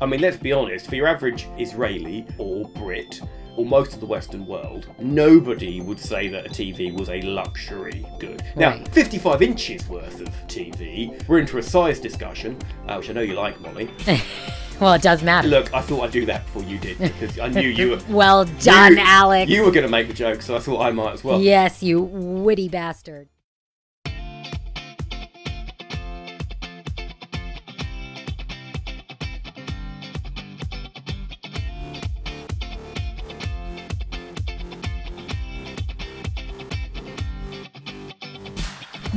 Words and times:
I 0.00 0.06
mean, 0.06 0.20
let's 0.20 0.36
be 0.36 0.52
honest, 0.52 0.88
for 0.88 0.94
your 0.94 1.08
average 1.08 1.48
Israeli 1.58 2.24
or 2.38 2.68
Brit, 2.68 3.20
or 3.56 3.66
most 3.66 3.92
of 3.92 4.00
the 4.00 4.06
Western 4.06 4.46
world, 4.46 4.86
nobody 5.00 5.80
would 5.80 5.98
say 5.98 6.28
that 6.28 6.46
a 6.46 6.48
TV 6.48 6.96
was 6.96 7.08
a 7.08 7.20
luxury 7.22 8.06
good. 8.20 8.44
Now, 8.54 8.82
55 8.92 9.42
inches 9.42 9.88
worth 9.88 10.20
of 10.20 10.28
TV, 10.46 11.26
we're 11.26 11.40
into 11.40 11.58
a 11.58 11.62
size 11.62 11.98
discussion, 11.98 12.56
uh, 12.86 12.94
which 12.96 13.10
I 13.10 13.12
know 13.12 13.22
you 13.22 13.34
like, 13.34 13.60
Molly. 13.60 13.90
Well, 14.80 14.92
it 14.92 15.02
does 15.02 15.24
matter. 15.24 15.48
Look, 15.48 15.74
I 15.74 15.80
thought 15.80 16.04
I'd 16.04 16.12
do 16.12 16.24
that 16.26 16.44
before 16.44 16.62
you 16.62 16.78
did, 16.78 16.98
because 16.98 17.36
I 17.40 17.48
knew 17.48 17.68
you 17.68 17.90
were. 17.90 18.00
well 18.08 18.44
done, 18.60 18.92
you, 18.92 19.02
Alex. 19.02 19.50
You 19.50 19.64
were 19.64 19.72
going 19.72 19.84
to 19.84 19.90
make 19.90 20.06
the 20.06 20.14
joke, 20.14 20.40
so 20.40 20.54
I 20.54 20.60
thought 20.60 20.80
I 20.80 20.92
might 20.92 21.14
as 21.14 21.24
well. 21.24 21.40
Yes, 21.40 21.82
you 21.82 22.00
witty 22.00 22.68
bastard. 22.68 23.28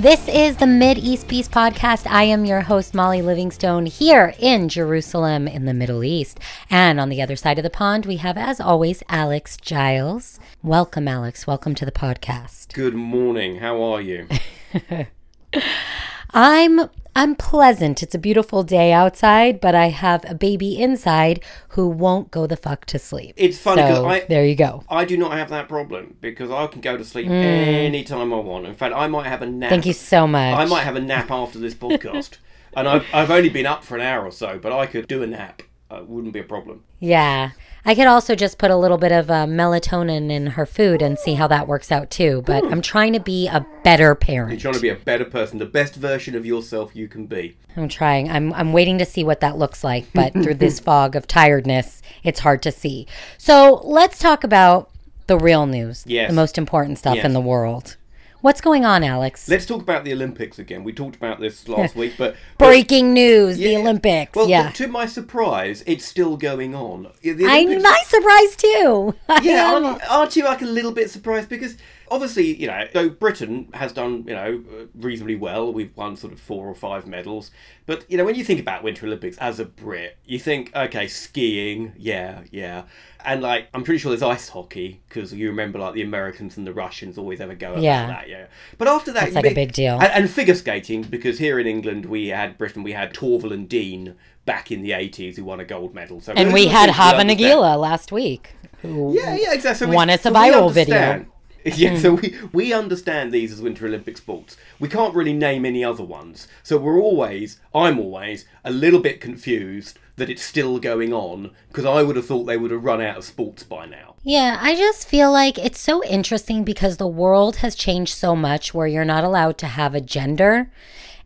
This 0.02 0.28
is 0.28 0.58
the 0.58 0.66
Mideast 0.66 1.28
Beast 1.28 1.52
Podcast. 1.52 2.10
I 2.10 2.24
am 2.24 2.44
your 2.44 2.62
host, 2.62 2.96
Molly 2.96 3.22
Livingstone, 3.22 3.86
here 3.86 4.34
in 4.40 4.68
Jerusalem 4.68 5.48
in 5.48 5.66
the 5.66 5.76
Middle 5.76 6.04
East. 6.04 6.40
And 6.72 7.00
on 7.00 7.10
the 7.10 7.22
other 7.22 7.36
side 7.36 7.60
of 7.60 7.64
the 7.64 7.70
pond, 7.70 8.08
we 8.08 8.16
have, 8.16 8.36
as 8.36 8.60
always, 8.60 9.04
Alex 9.10 9.58
Giles. 9.58 10.40
Welcome, 10.64 11.08
Alex. 11.08 11.46
Welcome 11.46 11.76
to 11.76 11.86
the 11.86 11.92
podcast. 11.92 12.74
Good 12.74 12.96
morning, 12.96 13.58
how 13.58 13.80
are 13.84 14.02
you? 14.02 14.28
I'm 16.32 16.90
I'm 17.16 17.36
pleasant. 17.36 18.02
It's 18.02 18.16
a 18.16 18.20
beautiful 18.20 18.64
day 18.64 18.94
outside, 18.94 19.60
but 19.60 19.76
I 19.76 19.90
have 19.90 20.24
a 20.30 20.34
baby 20.36 20.82
inside 20.82 21.44
who 21.70 21.88
won't 21.90 22.32
go 22.32 22.48
the 22.48 22.56
fuck 22.56 22.86
to 22.86 22.98
sleep. 23.00 23.34
It's 23.36 23.58
funny 23.58 23.82
So, 23.82 24.06
I- 24.08 24.22
there 24.30 24.46
you 24.46 24.56
go. 24.56 24.84
I 24.90 25.04
do 25.06 25.18
not 25.18 25.34
have 25.34 25.50
that 25.50 25.68
problem 25.68 26.16
because 26.22 26.50
I 26.50 26.68
can 26.68 26.80
go 26.82 26.96
to 26.96 27.04
sleep 27.04 27.28
anytime 27.30 28.34
I 28.34 28.38
want. 28.38 28.66
In 28.66 28.76
fact, 28.76 28.96
I 28.96 29.08
might 29.08 29.28
have 29.28 29.42
a 29.42 29.46
nap. 29.46 29.70
Thank 29.70 29.86
you 29.86 29.94
so 29.94 30.26
much. 30.26 30.56
I 30.56 30.66
might 30.66 30.84
have 30.84 30.96
a 30.96 31.02
nap 31.02 31.30
after 31.32 31.60
this 31.60 31.74
podcast. 31.74 32.38
and 32.74 32.88
I've, 32.88 33.06
I've 33.14 33.30
only 33.32 33.50
been 33.50 33.66
up 33.66 33.84
for 33.84 33.96
an 33.96 34.02
hour 34.02 34.24
or 34.26 34.32
so, 34.32 34.58
but 34.58 34.72
I 34.72 34.86
could 34.86 35.08
do 35.08 35.22
a 35.24 35.28
nap. 35.28 35.62
Uh, 35.92 35.98
it 35.98 36.08
wouldn't 36.08 36.34
be 36.34 36.40
a 36.40 36.44
problem. 36.44 36.84
Yeah. 37.02 37.52
I 37.86 37.96
could 37.96 38.08
also 38.08 38.36
just 38.36 38.58
put 38.58 38.70
a 38.72 38.76
little 38.78 38.98
bit 38.98 39.12
of 39.12 39.32
uh, 39.32 39.46
melatonin 39.46 40.30
in 40.32 40.48
her 40.48 40.66
food 40.66 41.02
and 41.02 41.18
see 41.18 41.34
how 41.34 41.48
that 41.48 41.68
works 41.68 41.92
out 41.92 42.10
too. 42.12 42.44
But 42.46 42.64
I'm 42.66 42.82
trying 42.82 43.14
to 43.14 43.20
be 43.20 43.48
a 43.48 43.66
better 43.84 44.14
parent. 44.14 44.52
You're 44.52 44.60
trying 44.60 44.74
to 44.76 44.80
be 44.80 44.90
a 44.90 44.96
better 44.96 45.26
person, 45.26 45.58
the 45.58 45.66
best 45.66 45.96
version 45.96 46.36
of 46.36 46.46
yourself 46.46 46.96
you 46.96 47.08
can 47.08 47.26
be. 47.26 47.58
I'm 47.76 47.88
trying. 47.90 48.30
I'm 48.30 48.54
I'm 48.54 48.74
waiting 48.74 48.98
to 49.00 49.06
see 49.06 49.24
what 49.24 49.40
that 49.40 49.58
looks 49.58 49.84
like, 49.84 50.06
but 50.14 50.34
through 50.34 50.56
this 50.56 50.80
fog 50.88 51.16
of 51.16 51.26
tiredness, 51.26 52.02
it's 52.24 52.40
hard 52.42 52.62
to 52.64 52.72
see. 52.72 53.08
So 53.38 53.82
let's 53.84 54.20
talk 54.20 54.44
about 54.44 54.90
the 55.28 55.38
real 55.38 55.66
news. 55.66 56.04
Yes. 56.06 56.30
The 56.30 56.36
most 56.36 56.58
important 56.58 57.00
stuff 57.00 57.16
Yes. 57.16 57.26
in 57.26 57.34
the 57.34 57.42
world. 57.42 57.96
What's 58.42 58.60
going 58.60 58.86
on, 58.86 59.04
Alex? 59.04 59.48
Let's 59.48 59.68
talk 59.68 59.84
about 59.84 60.04
the 60.04 60.14
Olympics 60.14 60.58
again. 60.58 60.84
We 60.84 60.94
talked 60.94 61.16
about 61.16 61.40
this 61.40 61.68
last 61.68 61.96
week, 61.96 62.14
but. 62.18 62.36
but- 62.58 62.66
Breaking 62.66 63.14
news: 63.14 63.58
the 63.58 63.78
Olympics. 63.78 64.36
Well, 64.36 64.50
yeah, 64.50 64.70
to, 64.72 64.86
to 64.86 64.88
my 64.88 65.06
surprise, 65.06 65.84
it's 65.86 66.06
still 66.06 66.38
going 66.38 66.74
on. 66.74 67.08
I'm 67.24 67.82
my 67.82 68.02
surprise 68.06 68.56
too. 68.56 69.16
Yeah, 69.42 69.74
aren't, 69.74 70.12
aren't 70.12 70.36
you 70.36 70.44
like 70.44 70.62
a 70.62 70.66
little 70.66 70.92
bit 70.92 71.10
surprised? 71.10 71.50
Because 71.50 71.78
obviously, 72.12 72.54
you 72.56 72.68
know, 72.68 72.86
though 72.94 73.10
Britain 73.10 73.70
has 73.74 73.94
done, 73.94 74.26
you 74.28 74.34
know, 74.36 74.64
reasonably 74.96 75.36
well, 75.36 75.72
we've 75.74 75.96
won 75.96 76.16
sort 76.16 76.34
of 76.34 76.40
four 76.40 76.68
or 76.68 76.76
five 76.76 77.08
medals. 77.08 77.50
But, 77.88 78.06
you 78.10 78.18
know, 78.18 78.26
when 78.26 78.36
you 78.36 78.44
think 78.44 78.60
about 78.60 78.84
Winter 78.84 79.08
Olympics 79.08 79.38
as 79.38 79.60
a 79.60 79.66
Brit, 79.66 80.18
you 80.26 80.38
think, 80.38 80.76
okay, 80.76 81.08
skiing, 81.08 81.94
yeah, 81.98 82.42
yeah. 82.52 82.84
And, 83.26 83.42
like, 83.42 83.70
I'm 83.74 83.84
pretty 83.84 83.98
sure 84.00 84.10
there's 84.12 84.22
ice 84.22 84.50
hockey, 84.50 85.02
because 85.10 85.34
you 85.34 85.50
remember, 85.50 85.80
like, 85.80 85.94
the 85.94 86.02
Americans 86.04 86.58
and 86.58 86.68
the 86.68 86.74
Russians 86.74 87.18
always 87.18 87.40
have 87.40 87.50
a 87.50 87.56
go 87.56 87.74
at 87.74 87.82
Yeah. 87.82 88.08
that, 88.08 88.30
yeah. 88.30 88.46
But 88.78 88.88
after 88.88 89.12
that... 89.14 89.28
It's 89.28 89.36
like 89.36 89.46
a 89.46 89.56
big 89.56 89.74
deal. 89.74 89.96
And, 89.96 90.12
and 90.12 90.30
figure 90.30 90.56
skating, 90.56 91.02
because 91.04 91.40
here 91.40 91.60
in 91.60 91.66
England, 91.68 92.06
we 92.06 92.28
had, 92.28 92.58
Britain, 92.58 92.84
we 92.84 92.92
had 92.92 93.14
Torvill 93.14 93.52
and 93.54 93.68
Dean 93.68 94.16
back 94.46 94.72
in 94.72 94.82
the 94.82 94.92
80s 94.92 95.36
who 95.38 95.46
won 95.46 95.60
a 95.60 95.66
gold 95.66 95.94
medal. 95.96 96.20
So 96.22 96.34
and 96.34 96.52
we 96.54 96.68
had 96.68 96.88
we 96.90 96.94
Hava. 96.94 97.24
Nagila 97.24 97.80
last 97.80 98.12
week. 98.12 98.56
Who, 98.82 99.14
Yeah, 99.16 99.36
yeah, 99.36 99.54
exactly. 99.54 99.88
So 99.88 99.94
Won 99.94 100.10
a 100.10 100.18
so 100.18 100.24
survival 100.30 100.68
understand- 100.70 101.28
Yeah, 101.76 101.98
so 101.98 102.16
hmm. 102.16 102.22
we, 102.22 102.38
we 102.52 102.74
understand 102.74 103.32
these 103.32 103.52
as 103.52 103.62
Winter 103.62 103.86
Olympic 103.86 104.18
sports. 104.18 104.58
We 104.80 104.90
can't 104.90 105.16
really 105.16 105.34
name 105.34 105.66
any 105.66 105.84
other 105.84 106.04
ones. 106.04 106.48
So 106.64 106.78
we're 106.78 107.00
always, 107.00 107.60
I'm 107.74 108.00
always, 108.00 108.46
a 108.64 108.72
little 108.72 109.00
bit 109.00 109.22
confused 109.22 110.00
that 110.18 110.30
it's 110.30 110.44
still 110.44 110.80
going 110.80 111.14
on 111.14 111.52
because 111.70 111.86
I 111.86 112.04
would 112.04 112.16
have 112.16 112.26
thought 112.26 112.44
they 112.44 112.58
would 112.58 112.72
have 112.72 112.84
run 112.84 113.02
out 113.02 113.18
of 113.18 113.24
sports 113.24 113.64
by 113.64 113.86
now. 113.86 114.16
Yeah, 114.24 114.60
I 114.62 114.76
just 114.76 115.08
feel 115.08 115.32
like 115.32 115.58
it's 115.58 115.80
so 115.80 116.04
interesting 116.04 116.64
because 116.64 116.98
the 116.98 117.08
world 117.08 117.58
has 117.58 117.76
changed 117.76 118.14
so 118.14 118.36
much 118.36 118.74
where 118.74 118.88
you're 118.88 119.06
not 119.06 119.24
allowed 119.24 119.58
to 119.60 119.68
have 119.68 119.96
a 119.96 120.02
gender. 120.02 120.72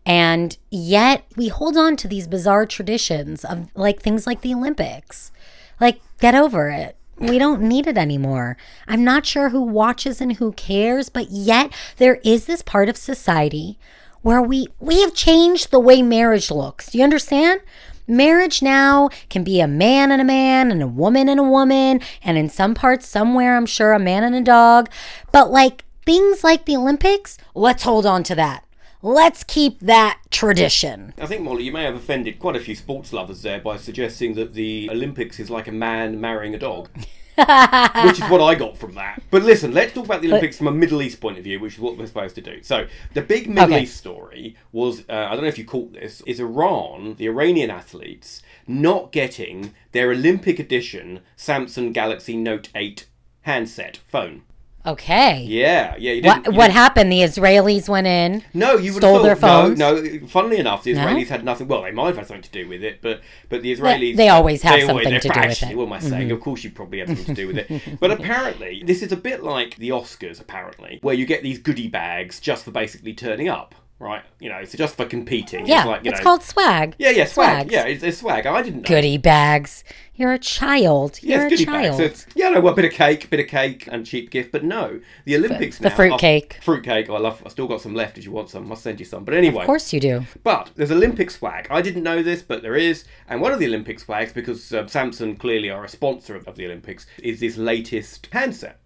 And 0.06 0.58
yet 0.70 1.26
we 1.36 1.48
hold 1.48 1.78
on 1.78 1.96
to 1.98 2.08
these 2.08 2.28
bizarre 2.28 2.66
traditions 2.66 3.44
of 3.44 3.70
like 3.76 4.02
things 4.02 4.28
like 4.28 4.42
the 4.42 4.54
Olympics. 4.54 5.32
Like, 5.80 6.00
get 6.20 6.36
over 6.36 6.70
it. 6.70 6.96
We 7.18 7.38
don't 7.38 7.62
need 7.62 7.88
it 7.88 7.98
anymore. 7.98 8.58
I'm 8.88 9.04
not 9.04 9.26
sure 9.26 9.50
who 9.50 9.62
watches 9.62 10.20
and 10.20 10.34
who 10.34 10.52
cares, 10.52 11.10
but 11.10 11.30
yet 11.30 11.72
there 11.98 12.20
is 12.24 12.46
this 12.46 12.62
part 12.62 12.90
of 12.90 12.98
society 12.98 13.78
where 14.22 14.42
we 14.42 14.68
we 14.80 15.02
have 15.02 15.14
changed 15.14 15.72
the 15.72 15.80
way 15.80 16.02
marriage 16.02 16.52
looks. 16.52 16.92
Do 16.92 16.98
you 16.98 17.04
understand? 17.04 17.62
Marriage 18.08 18.62
now 18.62 19.10
can 19.30 19.44
be 19.44 19.60
a 19.62 19.68
man 19.68 20.12
and 20.12 20.22
a 20.22 20.26
man 20.26 20.72
and 20.72 20.84
a 20.84 20.88
woman 20.88 21.30
and 21.30 21.40
a 21.40 21.44
woman, 21.44 22.02
and 22.24 22.38
in 22.38 22.50
some 22.50 22.76
parts, 22.76 23.08
somewhere, 23.08 23.56
I'm 23.56 23.66
sure, 23.66 23.94
a 23.94 24.00
man 24.00 24.24
and 24.24 24.36
a 24.36 24.42
dog. 24.42 24.90
But 25.32 25.52
like 25.52 25.86
things 26.06 26.44
like 26.44 26.66
the 26.66 26.76
Olympics, 26.76 27.38
let's 27.56 27.84
hold 27.84 28.06
on 28.06 28.24
to 28.24 28.36
that. 28.36 28.65
Let's 29.06 29.44
keep 29.44 29.82
that 29.82 30.20
tradition. 30.32 31.14
I 31.20 31.28
think, 31.28 31.44
Molly, 31.44 31.64
you 31.64 31.72
may 31.72 31.84
have 31.84 31.94
offended 31.94 32.40
quite 32.40 32.56
a 32.56 32.60
few 32.60 32.74
sports 32.74 33.14
lovers 33.14 33.44
there 33.44 33.60
by 33.60 33.78
suggesting 33.78 34.34
that 34.34 34.56
the 34.56 34.90
Olympics 34.92 35.40
is 35.40 35.52
like 35.52 35.68
a 35.68 35.72
man 35.72 36.20
marrying 36.20 36.56
a 36.56 36.58
dog. 36.58 36.90
which 37.36 38.20
is 38.20 38.28
what 38.32 38.42
I 38.42 38.56
got 38.56 38.80
from 38.80 38.96
that. 38.96 39.22
But 39.30 39.44
listen, 39.44 39.76
let's 39.76 39.94
talk 39.94 40.06
about 40.06 40.24
the 40.24 40.30
Olympics 40.30 40.58
from 40.58 40.66
a 40.66 40.72
Middle 40.72 41.04
East 41.04 41.22
point 41.22 41.38
of 41.38 41.44
view, 41.44 41.60
which 41.60 41.74
is 41.76 41.80
what 41.80 42.00
we're 42.00 42.08
supposed 42.08 42.34
to 42.34 42.42
do. 42.42 42.64
So, 42.64 42.88
the 43.14 43.22
big 43.22 43.48
Middle 43.48 43.76
Okay. 43.76 43.84
East 43.84 43.96
story 43.96 44.56
was 44.72 45.02
uh, 45.08 45.28
I 45.30 45.34
don't 45.34 45.42
know 45.42 45.50
if 45.50 45.60
you 45.60 45.66
caught 45.66 45.94
this 45.94 46.22
is 46.22 46.40
Iran, 46.40 47.14
the 47.18 47.28
Iranian 47.28 47.70
athletes, 47.70 48.42
not 48.66 49.12
getting 49.12 49.76
their 49.92 50.10
Olympic 50.10 50.58
edition 50.58 51.20
Samsung 51.38 51.94
Galaxy 51.94 52.36
Note 52.38 52.70
8 52.74 53.06
handset 53.42 53.98
phone. 54.08 54.42
Okay. 54.86 55.44
Yeah, 55.44 55.96
yeah. 55.98 56.12
You 56.14 56.22
What 56.24 56.54
what 56.54 56.72
happened? 56.72 57.12
The 57.12 57.20
Israelis 57.22 57.90
went 57.90 58.08
in. 58.08 58.44
No, 58.54 58.78
you 58.78 58.94
would 58.94 59.02
stole 59.02 59.16
have 59.16 59.24
their 59.24 59.36
phones? 59.36 59.80
No, 59.80 59.96
no. 60.00 60.28
Funnily 60.28 60.58
enough, 60.60 60.84
the 60.84 60.94
No? 60.94 61.06
Israelis 61.06 61.28
had 61.28 61.44
nothing. 61.44 61.68
Well, 61.68 61.82
they 61.84 61.92
might 61.92 62.08
have 62.08 62.18
had 62.18 62.28
something 62.28 62.44
to 62.44 62.52
do 62.52 62.68
with 62.70 62.84
it, 62.84 63.02
but 63.02 63.22
but 63.50 63.62
the 63.62 63.76
Israelis 63.76 64.16
they 64.16 64.30
always 64.30 64.62
have 64.62 64.76
they 64.80 64.88
always- 64.88 65.06
something 65.06 65.20
to 65.22 65.28
do 65.30 65.40
with 65.40 65.52
it. 65.64 65.66
Mm-hmm. 65.66 65.78
What 65.78 65.86
am 65.86 65.94
I 65.94 66.00
saying? 66.00 66.32
Of 66.32 66.40
course, 66.40 66.64
you 66.64 66.72
probably 66.72 67.00
have 67.00 67.08
something 67.10 67.34
to 67.36 67.42
do 67.42 67.48
with 67.48 67.58
it. 67.58 68.00
But 68.00 68.12
apparently, 68.12 68.84
this 68.86 69.02
is 69.02 69.12
a 69.12 69.18
bit 69.18 69.44
like 69.44 69.76
the 69.78 69.90
Oscars. 69.90 70.40
Apparently, 70.40 71.00
where 71.02 71.16
you 71.16 71.26
get 71.26 71.44
these 71.44 71.58
goodie 71.60 71.88
bags 71.88 72.40
just 72.40 72.66
for 72.66 72.72
basically 72.72 73.14
turning 73.14 73.50
up, 73.50 73.76
right? 74.00 74.24
You 74.40 74.50
know, 74.50 74.58
it's 74.58 74.74
just 74.74 74.96
for 74.96 75.06
competing. 75.06 75.66
Yeah, 75.66 75.80
it's, 75.80 75.88
like, 75.88 76.06
you 76.06 76.12
it's 76.12 76.20
know, 76.20 76.24
called 76.24 76.44
swag. 76.44 76.96
Yeah, 76.98 77.12
yeah, 77.12 77.26
swag. 77.26 77.70
Swags. 77.70 77.74
Yeah, 77.74 77.86
it's, 77.86 78.04
it's 78.04 78.18
swag. 78.20 78.46
I 78.46 78.62
didn't 78.62 78.82
know. 78.82 78.88
Goodie 78.88 79.18
bags. 79.18 79.84
You're 80.16 80.34
a 80.34 80.40
child. 80.40 81.20
Yes, 81.22 81.38
You're 81.38 81.48
a 81.48 81.50
goodie 81.50 81.66
child. 81.66 81.84
bags. 81.84 81.98
So 81.98 82.04
it's, 82.04 82.26
yeah, 82.36 82.50
no, 82.50 82.62
well, 82.62 82.74
a 82.74 82.76
bit 82.76 82.86
of 82.86 82.92
cake, 82.92 83.30
bit 83.30 83.40
of 83.40 83.48
cake, 83.48 83.88
and 83.92 84.06
cheap 84.06 84.32
gift. 84.32 84.52
But 84.52 84.64
no, 84.64 85.00
the 85.26 85.36
Olympics 85.36 85.78
the 85.78 85.90
now. 85.90 85.96
fruit 85.96 86.20
cake. 86.20 86.60
Fruit 86.62 86.84
cake. 86.84 87.10
I 87.10 87.18
love. 87.18 87.42
I 87.46 87.50
still 87.50 87.68
got 87.68 87.82
some 87.82 87.94
left. 87.94 88.18
If 88.18 88.26
you 88.26 88.32
want 88.32 88.50
some, 88.50 88.70
I'll 88.70 88.78
send 88.78 89.00
you 89.00 89.06
some. 89.06 89.24
But 89.26 89.34
anyway, 89.34 89.62
of 89.62 89.66
course 89.66 89.92
you 89.92 90.00
do. 90.00 90.26
but 90.44 90.72
there's 90.76 90.92
Olympic 90.92 91.32
swag. 91.32 91.68
I 91.70 91.82
didn't 91.82 92.04
know 92.04 92.24
this, 92.24 92.42
but 92.42 92.62
there 92.62 92.76
is. 92.76 93.06
And 93.28 93.42
one 93.42 93.52
of 93.52 93.60
the 93.60 93.66
Olympic 93.68 94.00
swags, 94.00 94.32
because 94.32 94.74
um, 94.74 94.86
Samsung 94.88 95.38
clearly 95.38 95.70
are 95.70 95.84
a 95.84 95.90
sponsor 95.90 96.36
of, 96.36 96.48
of 96.48 96.56
the 96.56 96.66
Olympics, 96.66 97.06
is 97.22 97.40
this 97.40 97.58
latest 97.58 98.30
handset. 98.32 98.80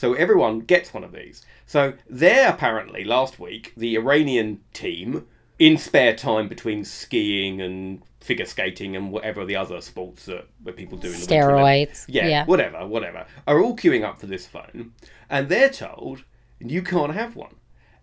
So 0.00 0.14
everyone 0.14 0.60
gets 0.60 0.94
one 0.94 1.04
of 1.04 1.12
these. 1.12 1.44
So 1.66 1.92
there, 2.08 2.48
apparently, 2.48 3.04
last 3.04 3.38
week, 3.38 3.74
the 3.76 3.96
Iranian 3.96 4.62
team, 4.72 5.26
in 5.58 5.76
spare 5.76 6.16
time 6.16 6.48
between 6.48 6.86
skiing 6.86 7.60
and 7.60 8.00
figure 8.18 8.46
skating 8.46 8.96
and 8.96 9.12
whatever 9.12 9.44
the 9.44 9.56
other 9.56 9.82
sports 9.82 10.24
that, 10.24 10.46
that 10.64 10.76
people 10.78 10.96
do 10.96 11.08
in 11.08 11.20
the 11.20 11.26
Steroids. 11.26 12.06
yeah, 12.08 12.26
Yeah. 12.26 12.44
whatever, 12.46 12.86
whatever, 12.86 13.26
are 13.46 13.60
all 13.62 13.76
queuing 13.76 14.02
up 14.02 14.18
for 14.18 14.26
this 14.26 14.46
phone, 14.46 14.94
and 15.28 15.50
they're 15.50 15.68
told 15.68 16.24
you 16.58 16.80
can't 16.80 17.12
have 17.12 17.36
one. 17.36 17.56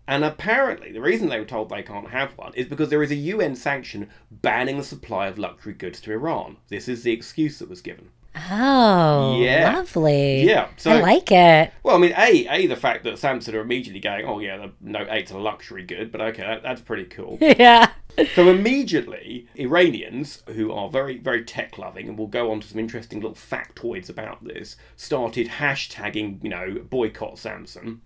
And 0.06 0.24
apparently, 0.24 0.92
the 0.92 1.00
reason 1.00 1.28
they 1.28 1.40
were 1.40 1.44
told 1.44 1.68
they 1.68 1.82
can't 1.82 2.10
have 2.10 2.38
one 2.38 2.54
is 2.54 2.66
because 2.68 2.90
there 2.90 3.02
is 3.02 3.10
a 3.10 3.16
UN 3.34 3.56
sanction 3.56 4.08
banning 4.30 4.78
the 4.78 4.84
supply 4.84 5.26
of 5.26 5.36
luxury 5.36 5.74
goods 5.74 6.00
to 6.02 6.12
Iran. 6.12 6.58
This 6.68 6.86
is 6.86 7.02
the 7.02 7.10
excuse 7.12 7.58
that 7.58 7.68
was 7.68 7.80
given. 7.80 8.10
Oh, 8.50 9.38
Yeah. 9.40 9.74
lovely. 9.76 10.42
Yeah, 10.42 10.68
so- 10.76 10.90
I 10.92 11.00
like 11.00 11.30
it. 11.32 11.72
Well, 11.82 11.96
I 11.96 11.98
mean, 11.98 12.12
a 12.16 12.46
a 12.48 12.66
the 12.66 12.76
fact 12.76 13.04
that 13.04 13.14
Samsung 13.14 13.54
are 13.54 13.60
immediately 13.60 14.00
going, 14.00 14.24
oh 14.26 14.38
yeah, 14.40 14.56
the 14.56 14.72
Note 14.80 15.08
8's 15.08 15.30
a 15.30 15.38
luxury 15.38 15.84
good, 15.84 16.10
but 16.12 16.20
okay, 16.20 16.42
that, 16.42 16.62
that's 16.62 16.80
pretty 16.80 17.04
cool. 17.04 17.38
Yeah. 17.58 17.90
So 18.34 18.48
immediately, 18.48 19.46
Iranians, 19.54 20.42
who 20.48 20.72
are 20.72 20.88
very, 20.88 21.18
very 21.18 21.44
tech 21.44 21.78
loving, 21.78 22.08
and 22.08 22.18
we'll 22.18 22.26
go 22.26 22.50
on 22.50 22.58
to 22.60 22.66
some 22.66 22.78
interesting 22.80 23.20
little 23.20 23.36
factoids 23.36 24.08
about 24.10 24.42
this, 24.44 24.76
started 24.96 25.46
hashtagging, 25.48 26.42
you 26.42 26.50
know, 26.50 26.80
boycott 26.90 27.34
Samsung. 27.36 27.98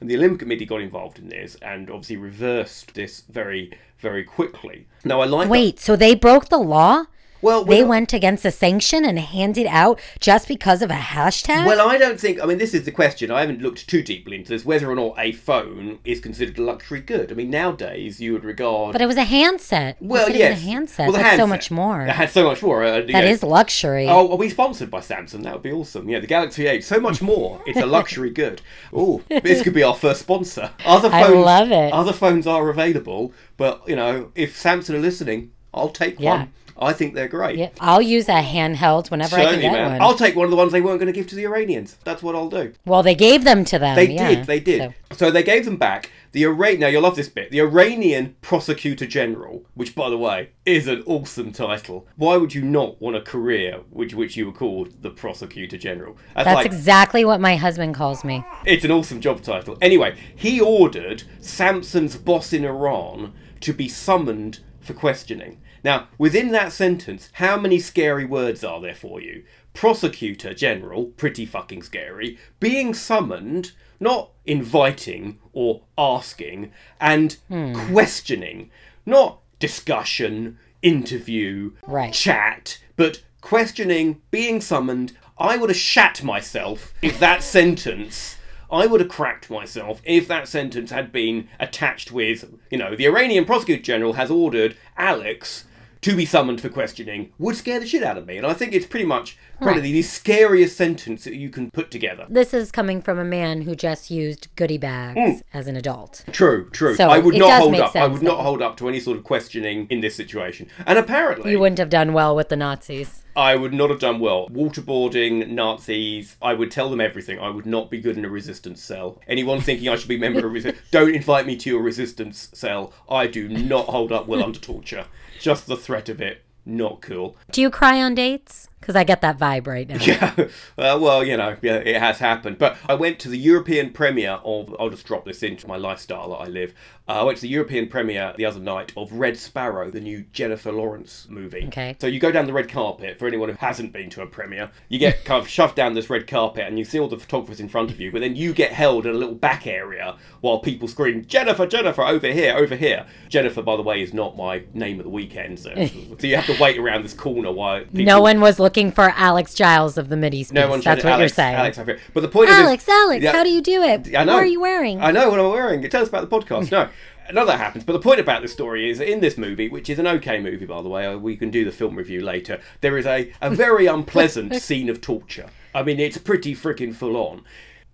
And 0.00 0.08
the 0.08 0.16
Olympic 0.16 0.40
Committee 0.40 0.64
got 0.64 0.80
involved 0.80 1.18
in 1.18 1.28
this 1.28 1.56
and 1.60 1.90
obviously 1.90 2.16
reversed 2.16 2.94
this 2.94 3.24
very, 3.28 3.72
very 3.98 4.24
quickly. 4.24 4.86
Now, 5.04 5.20
I 5.20 5.26
like. 5.26 5.48
Wait, 5.50 5.78
so 5.80 5.96
they 5.96 6.14
broke 6.14 6.48
the 6.48 6.58
law? 6.58 7.04
Well, 7.42 7.64
They 7.64 7.82
went 7.84 8.12
against 8.12 8.44
a 8.44 8.50
sanction 8.50 9.04
and 9.04 9.18
handed 9.18 9.66
out 9.66 10.00
just 10.20 10.48
because 10.48 10.82
of 10.82 10.90
a 10.90 10.94
hashtag? 10.94 11.66
Well, 11.66 11.88
I 11.88 11.98
don't 11.98 12.18
think. 12.18 12.40
I 12.42 12.46
mean, 12.46 12.58
this 12.58 12.74
is 12.74 12.84
the 12.84 12.92
question. 12.92 13.30
I 13.30 13.40
haven't 13.40 13.60
looked 13.62 13.88
too 13.88 14.02
deeply 14.02 14.36
into 14.36 14.50
this. 14.50 14.64
Whether 14.64 14.90
or 14.90 14.94
not 14.94 15.14
a 15.18 15.32
phone 15.32 15.98
is 16.04 16.20
considered 16.20 16.58
a 16.58 16.62
luxury 16.62 17.00
good. 17.00 17.30
I 17.30 17.34
mean, 17.34 17.50
nowadays 17.50 18.20
you 18.20 18.32
would 18.32 18.44
regard. 18.44 18.92
but 18.92 19.00
it 19.02 19.06
was 19.06 19.16
a 19.16 19.24
handset. 19.24 19.96
Well, 20.00 20.30
yes. 20.30 20.58
A 20.58 20.64
handset. 20.64 21.06
Well, 21.08 21.12
the 21.16 21.22
That's 21.22 21.36
so 21.36 21.46
much 21.46 21.70
more. 21.70 22.02
It 22.02 22.10
had 22.10 22.30
so 22.30 22.44
much 22.44 22.62
more. 22.62 22.84
Uh, 22.84 23.02
That 23.02 23.24
is 23.24 23.42
luxury. 23.42 24.08
Oh, 24.08 24.30
are 24.32 24.36
we 24.36 24.48
sponsored 24.48 24.90
by 24.90 25.00
Samsung? 25.00 25.42
That 25.44 25.52
would 25.54 25.62
be 25.62 25.72
awesome. 25.72 26.08
Yeah, 26.08 26.20
the 26.20 26.26
Galaxy 26.26 26.66
8. 26.66 26.84
So 26.84 27.00
much 27.00 27.22
more. 27.22 27.60
It's 27.66 27.78
a 27.78 27.86
luxury 27.98 28.30
good. 28.30 28.60
Oh, 28.92 29.22
this 29.28 29.62
could 29.62 29.74
be 29.74 29.82
our 29.82 29.94
first 29.94 30.20
sponsor. 30.20 30.70
Other 30.84 31.10
phones. 31.10 31.24
I 31.24 31.28
love 31.28 31.70
it. 31.70 31.92
Other 31.92 32.12
phones 32.12 32.46
are 32.46 32.68
available, 32.68 33.32
but 33.56 33.82
you 33.88 33.96
know, 33.96 34.30
if 34.34 34.60
Samsung 34.60 34.94
are 34.94 34.98
listening, 34.98 35.50
I'll 35.74 35.88
take 35.90 36.18
Yeah. 36.18 36.38
one. 36.38 36.52
I 36.80 36.92
think 36.92 37.14
they're 37.14 37.28
great. 37.28 37.58
Yeah, 37.58 37.70
I'll 37.80 38.02
use 38.02 38.28
a 38.28 38.40
handheld 38.42 39.10
whenever 39.10 39.36
I 39.36 39.44
can 39.46 39.60
get 39.60 39.72
man. 39.72 39.92
one. 39.92 40.02
I'll 40.02 40.14
take 40.14 40.36
one 40.36 40.44
of 40.44 40.50
the 40.50 40.56
ones 40.56 40.72
they 40.72 40.80
weren't 40.80 41.00
going 41.00 41.12
to 41.12 41.18
give 41.18 41.26
to 41.28 41.34
the 41.34 41.44
Iranians. 41.44 41.96
That's 42.04 42.22
what 42.22 42.34
I'll 42.34 42.48
do. 42.48 42.72
well, 42.86 43.02
they 43.02 43.14
gave 43.14 43.44
them 43.44 43.64
to 43.66 43.78
them. 43.78 43.96
They 43.96 44.10
yeah. 44.10 44.28
did. 44.28 44.44
They 44.46 44.60
did. 44.60 44.80
So- 44.80 45.16
So. 45.16 45.30
they 45.30 45.42
gave 45.42 45.64
them 45.64 45.76
back. 45.76 46.10
The 46.32 46.42
Iran. 46.44 46.78
Now 46.80 46.88
you'll 46.88 47.02
love 47.02 47.16
this 47.16 47.28
bit. 47.28 47.50
The 47.50 47.60
Iranian 47.60 48.36
Prosecutor 48.42 49.06
General, 49.06 49.64
which 49.74 49.94
by 49.94 50.10
the 50.10 50.18
way 50.18 50.50
is 50.66 50.86
an 50.86 51.02
awesome 51.06 51.52
title. 51.52 52.06
Why 52.16 52.36
would 52.36 52.54
you 52.54 52.62
not 52.62 53.00
want 53.00 53.16
a 53.16 53.22
career 53.22 53.80
which 53.90 54.14
which 54.14 54.36
you 54.36 54.46
were 54.46 54.52
called 54.52 55.02
the 55.02 55.10
Prosecutor 55.10 55.78
General? 55.78 56.16
That's, 56.34 56.44
That's 56.44 56.56
like 56.56 56.66
exactly 56.66 57.24
what 57.24 57.40
my 57.40 57.56
husband 57.56 57.94
calls 57.94 58.24
me. 58.24 58.44
it's 58.66 58.84
an 58.84 58.90
awesome 58.90 59.20
job 59.20 59.42
title. 59.42 59.78
Anyway, 59.80 60.16
he 60.36 60.60
ordered 60.60 61.22
Samsung's 61.40 62.16
boss 62.16 62.52
in 62.52 62.64
Iran 62.64 63.32
to 63.60 63.72
be 63.72 63.88
summoned 63.88 64.60
for 64.80 64.92
questioning. 64.92 65.60
Now, 65.84 66.08
within 66.18 66.50
that 66.52 66.72
sentence, 66.72 67.30
how 67.34 67.58
many 67.58 67.78
scary 67.78 68.24
words 68.24 68.64
are 68.64 68.80
there 68.80 68.94
for 68.94 69.20
you? 69.20 69.44
Prosecutor 69.74 70.54
General, 70.54 71.06
pretty 71.06 71.46
fucking 71.46 71.82
scary. 71.82 72.38
Being 72.58 72.94
summoned, 72.94 73.72
not 74.00 74.30
inviting 74.44 75.38
or 75.52 75.82
asking, 75.96 76.72
and 77.00 77.36
hmm. 77.48 77.74
questioning, 77.92 78.70
not 79.06 79.40
discussion, 79.58 80.58
interview, 80.82 81.72
Right. 81.86 82.12
chat, 82.12 82.78
but 82.96 83.22
questioning, 83.40 84.20
being 84.30 84.60
summoned. 84.60 85.16
I 85.38 85.56
would 85.56 85.70
have 85.70 85.76
shat 85.76 86.22
myself 86.22 86.92
if 87.02 87.18
that 87.20 87.42
sentence. 87.56 88.37
I 88.70 88.86
would 88.86 89.00
have 89.00 89.08
cracked 89.08 89.50
myself 89.50 90.02
if 90.04 90.28
that 90.28 90.46
sentence 90.46 90.90
had 90.90 91.10
been 91.10 91.48
attached 91.58 92.12
with, 92.12 92.44
you 92.70 92.78
know, 92.78 92.94
the 92.94 93.06
Iranian 93.06 93.44
prosecutor 93.44 93.82
general 93.82 94.14
has 94.14 94.30
ordered 94.30 94.76
Alex 94.96 95.64
to 96.02 96.16
be 96.16 96.24
summoned 96.24 96.60
for 96.60 96.68
questioning 96.68 97.32
would 97.38 97.56
scare 97.56 97.80
the 97.80 97.86
shit 97.86 98.02
out 98.02 98.18
of 98.18 98.26
me. 98.26 98.36
And 98.36 98.46
I 98.46 98.54
think 98.54 98.72
it's 98.72 98.86
pretty 98.86 99.06
much 99.06 99.36
probably 99.60 99.92
the 99.92 100.02
scariest 100.02 100.76
sentence 100.76 101.24
that 101.24 101.34
you 101.34 101.50
can 101.50 101.70
put 101.70 101.90
together. 101.90 102.26
This 102.28 102.54
is 102.54 102.70
coming 102.70 103.02
from 103.02 103.18
a 103.18 103.24
man 103.24 103.62
who 103.62 103.74
just 103.74 104.10
used 104.10 104.48
goodie 104.56 104.78
bags 104.78 105.18
mm. 105.18 105.42
as 105.52 105.66
an 105.66 105.76
adult. 105.76 106.24
True, 106.32 106.70
true. 106.70 106.94
So 106.94 107.08
I 107.08 107.18
would 107.18 107.34
not 107.34 107.60
hold 107.60 107.74
up. 107.76 107.96
I 107.96 108.06
would 108.06 108.22
not 108.22 108.40
hold 108.40 108.62
up 108.62 108.76
to 108.78 108.88
any 108.88 109.00
sort 109.00 109.18
of 109.18 109.24
questioning 109.24 109.86
in 109.90 110.00
this 110.00 110.14
situation. 110.14 110.68
And 110.86 110.98
apparently, 110.98 111.50
You 111.50 111.60
wouldn't 111.60 111.78
have 111.78 111.90
done 111.90 112.12
well 112.12 112.36
with 112.36 112.48
the 112.48 112.56
Nazis. 112.56 113.24
I 113.38 113.54
would 113.54 113.72
not 113.72 113.90
have 113.90 114.00
done 114.00 114.18
well. 114.18 114.48
Waterboarding, 114.48 115.50
Nazis, 115.50 116.36
I 116.42 116.54
would 116.54 116.72
tell 116.72 116.90
them 116.90 117.00
everything. 117.00 117.38
I 117.38 117.50
would 117.50 117.66
not 117.66 117.88
be 117.88 118.00
good 118.00 118.18
in 118.18 118.24
a 118.24 118.28
resistance 118.28 118.82
cell. 118.82 119.20
Anyone 119.28 119.60
thinking 119.60 119.88
I 119.88 119.94
should 119.94 120.08
be 120.08 120.16
a 120.16 120.18
member 120.18 120.44
of 120.44 120.52
resistance, 120.52 120.84
don't 120.90 121.14
invite 121.14 121.46
me 121.46 121.56
to 121.56 121.70
your 121.70 121.80
resistance 121.80 122.50
cell. 122.52 122.92
I 123.08 123.28
do 123.28 123.48
not 123.48 123.86
hold 123.86 124.10
up 124.10 124.26
well 124.26 124.42
under 124.42 124.58
torture. 124.58 125.06
Just 125.40 125.66
the 125.66 125.76
threat 125.76 126.08
of 126.08 126.20
it, 126.20 126.42
not 126.64 127.00
cool. 127.00 127.36
Do 127.52 127.60
you 127.60 127.70
cry 127.70 128.02
on 128.02 128.14
dates? 128.14 128.67
Because 128.80 128.96
I 128.96 129.04
get 129.04 129.20
that 129.22 129.38
vibe 129.38 129.66
right 129.66 129.88
now. 129.88 129.98
Yeah, 130.08 130.32
uh, 130.78 130.98
well, 130.98 131.22
you 131.22 131.36
know, 131.36 131.56
yeah, 131.60 131.76
it 131.76 131.96
has 131.96 132.18
happened. 132.18 132.58
But 132.58 132.78
I 132.88 132.94
went 132.94 133.18
to 133.20 133.28
the 133.28 133.36
European 133.36 133.92
premiere 133.92 134.38
of, 134.44 134.74
I'll 134.80 134.88
just 134.88 135.04
drop 135.04 135.26
this 135.26 135.42
into 135.42 135.66
my 135.66 135.76
lifestyle 135.76 136.30
that 136.30 136.36
I 136.36 136.46
live. 136.46 136.72
Uh, 137.08 137.20
I 137.20 137.22
went 137.22 137.38
to 137.38 137.42
the 137.42 137.48
European 137.48 137.88
premiere 137.88 138.34
the 138.36 138.44
other 138.44 138.60
night 138.60 138.92
of 138.94 139.10
Red 139.12 139.38
Sparrow, 139.38 139.90
the 139.90 140.00
new 140.00 140.26
Jennifer 140.32 140.70
Lawrence 140.70 141.26
movie. 141.30 141.64
Okay. 141.68 141.96
So 141.98 142.06
you 142.06 142.20
go 142.20 142.30
down 142.30 142.46
the 142.46 142.52
red 142.52 142.68
carpet, 142.68 143.18
for 143.18 143.26
anyone 143.26 143.48
who 143.48 143.54
hasn't 143.54 143.94
been 143.94 144.10
to 144.10 144.22
a 144.22 144.26
premiere, 144.26 144.70
you 144.90 144.98
get 144.98 145.24
kind 145.24 145.42
of 145.42 145.48
shoved 145.48 145.74
down 145.74 145.94
this 145.94 146.10
red 146.10 146.26
carpet 146.26 146.66
and 146.66 146.78
you 146.78 146.84
see 146.84 147.00
all 147.00 147.08
the 147.08 147.18
photographers 147.18 147.60
in 147.60 147.68
front 147.68 147.90
of 147.90 147.98
you, 147.98 148.12
but 148.12 148.20
then 148.20 148.36
you 148.36 148.52
get 148.52 148.72
held 148.72 149.06
in 149.06 149.14
a 149.14 149.18
little 149.18 149.34
back 149.34 149.66
area 149.66 150.16
while 150.42 150.58
people 150.58 150.86
scream, 150.86 151.24
Jennifer, 151.24 151.66
Jennifer, 151.66 152.02
over 152.02 152.26
here, 152.26 152.54
over 152.54 152.76
here. 152.76 153.06
Jennifer, 153.30 153.62
by 153.62 153.76
the 153.76 153.82
way, 153.82 154.02
is 154.02 154.12
not 154.12 154.36
my 154.36 154.64
name 154.74 155.00
of 155.00 155.04
the 155.04 155.10
weekend, 155.10 155.58
so, 155.58 155.70
so 156.18 156.26
you 156.26 156.36
have 156.36 156.46
to 156.46 156.62
wait 156.62 156.78
around 156.78 157.04
this 157.04 157.14
corner 157.14 157.50
while 157.50 157.80
people... 157.80 158.04
No 158.04 158.20
one 158.20 158.40
was 158.40 158.58
looking 158.68 158.92
for 158.92 159.14
Alex 159.16 159.54
Giles 159.54 159.96
of 159.96 160.10
the 160.10 160.16
Mideast. 160.16 160.52
No 160.52 160.68
one 160.68 160.82
That's 160.82 161.02
what 161.02 161.12
to- 161.14 161.18
you're 161.20 161.28
saying. 161.28 161.54
Alex, 161.54 161.78
Alex, 161.78 162.02
but 162.12 162.20
the 162.20 162.28
point 162.28 162.50
Alex, 162.50 162.84
this, 162.84 162.94
Alex, 162.94 163.24
Yeah. 163.24 163.32
how 163.32 163.42
do 163.42 163.48
you 163.48 163.62
do 163.62 163.82
it? 163.82 164.14
I 164.14 164.24
know. 164.24 164.34
What 164.34 164.42
are 164.42 164.46
you 164.46 164.60
wearing? 164.60 165.00
I 165.00 165.10
know 165.10 165.30
what 165.30 165.40
I'm 165.40 165.48
wearing. 165.48 165.88
Tell 165.88 166.02
us 166.02 166.08
about 166.10 166.28
the 166.28 166.36
podcast. 166.38 166.70
No, 166.78 166.88
another 167.30 167.56
happens. 167.56 167.84
But 167.84 167.94
the 167.94 167.98
point 168.00 168.20
about 168.20 168.42
this 168.42 168.52
story 168.52 168.90
is 168.90 168.98
that 168.98 169.10
in 169.10 169.20
this 169.20 169.38
movie, 169.38 169.70
which 169.70 169.88
is 169.88 169.98
an 169.98 170.06
okay 170.06 170.38
movie 170.38 170.66
by 170.66 170.82
the 170.82 170.90
way, 170.90 171.06
uh, 171.06 171.16
we 171.16 171.34
can 171.34 171.48
do 171.50 171.64
the 171.64 171.72
film 171.72 171.96
review 171.96 172.20
later. 172.22 172.60
There 172.82 172.98
is 172.98 173.06
a 173.06 173.32
a 173.40 173.48
very 173.48 173.86
unpleasant 173.96 174.54
scene 174.56 174.90
of 174.90 175.00
torture. 175.00 175.48
I 175.74 175.82
mean, 175.82 175.98
it's 175.98 176.18
pretty 176.18 176.54
freaking 176.54 176.94
full 176.94 177.16
on. 177.16 177.44